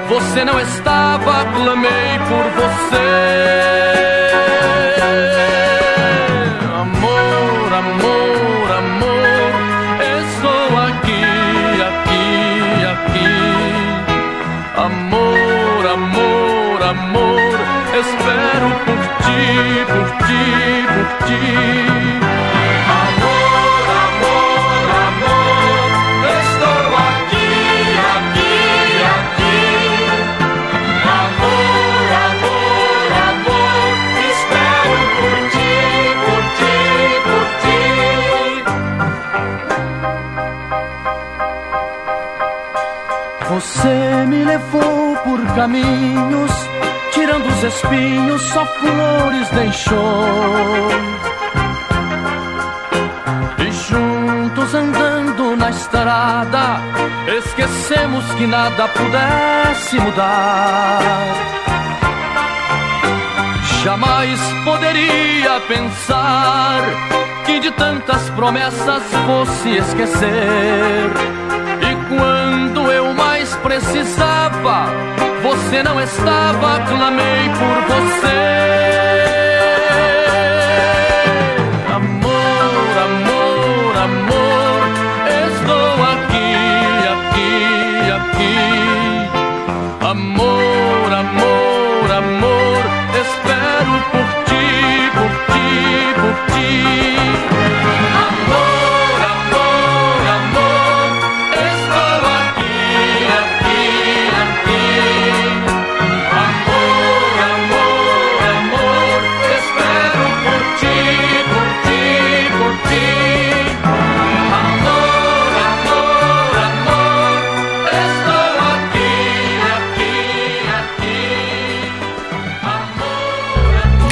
[0.09, 4.15] você não estava, clamei por você.
[43.57, 46.51] Você me levou por caminhos,
[47.57, 50.89] os espinhos, só flores deixou.
[53.59, 56.81] E juntos andando na estrada,
[57.39, 61.01] esquecemos que nada pudesse mudar.
[63.83, 66.83] Jamais poderia pensar
[67.47, 71.11] que de tantas promessas fosse esquecer.
[71.81, 74.91] E quando eu mais precisava,
[75.57, 79.36] você não estava, clamei por você.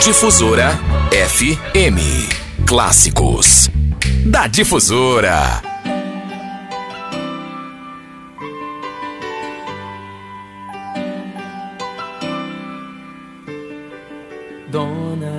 [0.04, 0.78] Difusora
[1.10, 2.28] FM.
[2.66, 3.70] Clássicos
[4.26, 5.62] da Difusora.
[14.68, 15.32] Dona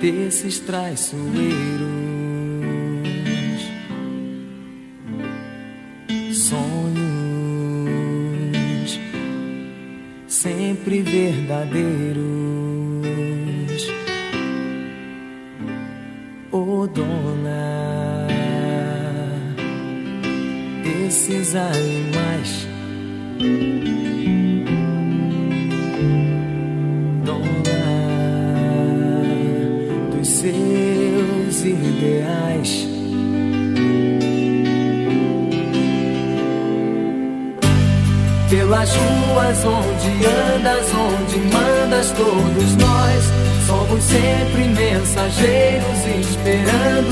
[0.00, 1.55] desses traiçoeiros,
[21.26, 22.68] desses animais.
[27.24, 27.42] Dona
[30.16, 32.88] dos seus ideais.
[38.48, 43.24] Pelas ruas onde andas, onde mandas, todos nós
[43.66, 47.10] somos sempre mensageiros esperando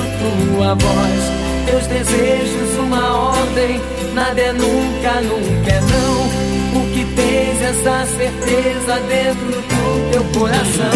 [0.56, 1.44] tua voz.
[1.66, 3.80] Teus desejos, uma ordem,
[4.14, 6.80] nada é nunca, nunca é não.
[6.80, 10.94] O que tens essa certeza dentro do teu coração?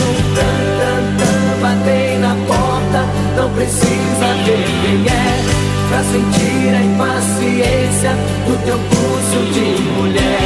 [1.60, 3.04] Batei na porta,
[3.36, 5.58] não precisa ver quem é.
[5.88, 8.10] Pra sentir a impaciência
[8.46, 10.40] do teu pulso de mulher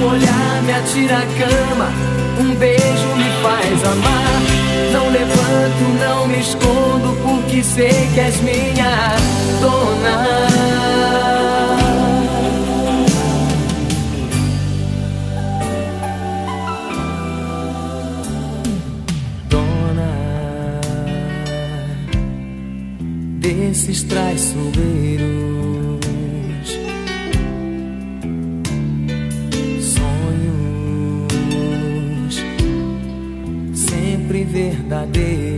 [0.00, 1.92] Um olhar me atira a cama
[2.40, 4.40] Um beijo me faz amar
[4.90, 9.16] Não levanto, não me escondo Porque sei que és minha
[9.60, 11.23] dona
[23.74, 24.70] desses traiçoeiros,
[29.80, 31.24] sonhos
[33.74, 35.53] sempre verdadeiros.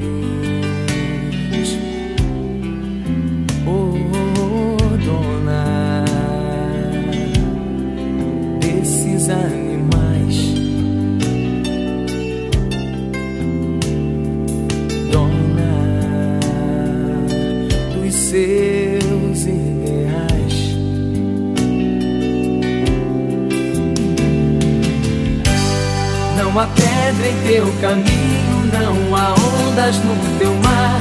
[27.07, 31.01] Pedra em teu caminho, não há ondas no teu mar,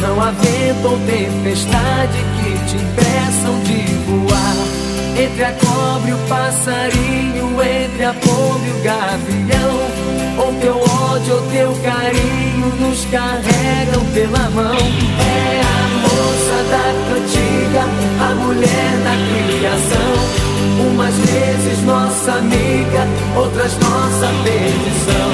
[0.00, 4.54] não há vento ou tempestade que te impeçam de voar.
[5.16, 11.34] Entre a cobra e o passarinho, entre a pomba e o gavião, ou teu ódio
[11.34, 14.74] ou teu carinho nos carregam pela mão.
[14.74, 17.84] É a moça da cantiga,
[18.20, 20.53] a mulher da criação.
[20.80, 25.30] Umas vezes nossa amiga, outras nossa perdição.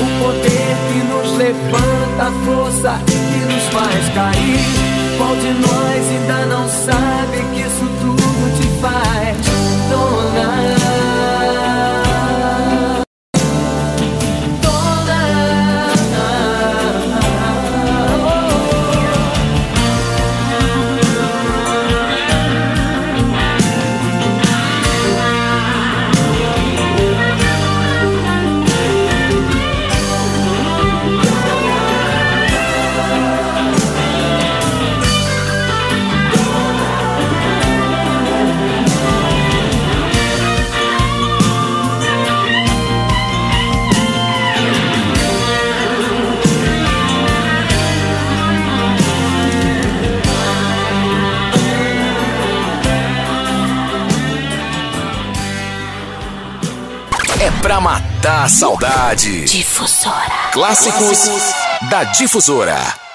[0.00, 5.08] O poder que nos levanta, a força que nos faz cair.
[5.18, 9.36] Qual de nós ainda não sabe que isso tudo te faz,
[9.90, 11.17] dona?
[57.68, 59.44] Pra matar a saudade.
[59.44, 60.48] Difusora.
[60.54, 61.28] Clássicos
[61.90, 63.07] da Difusora.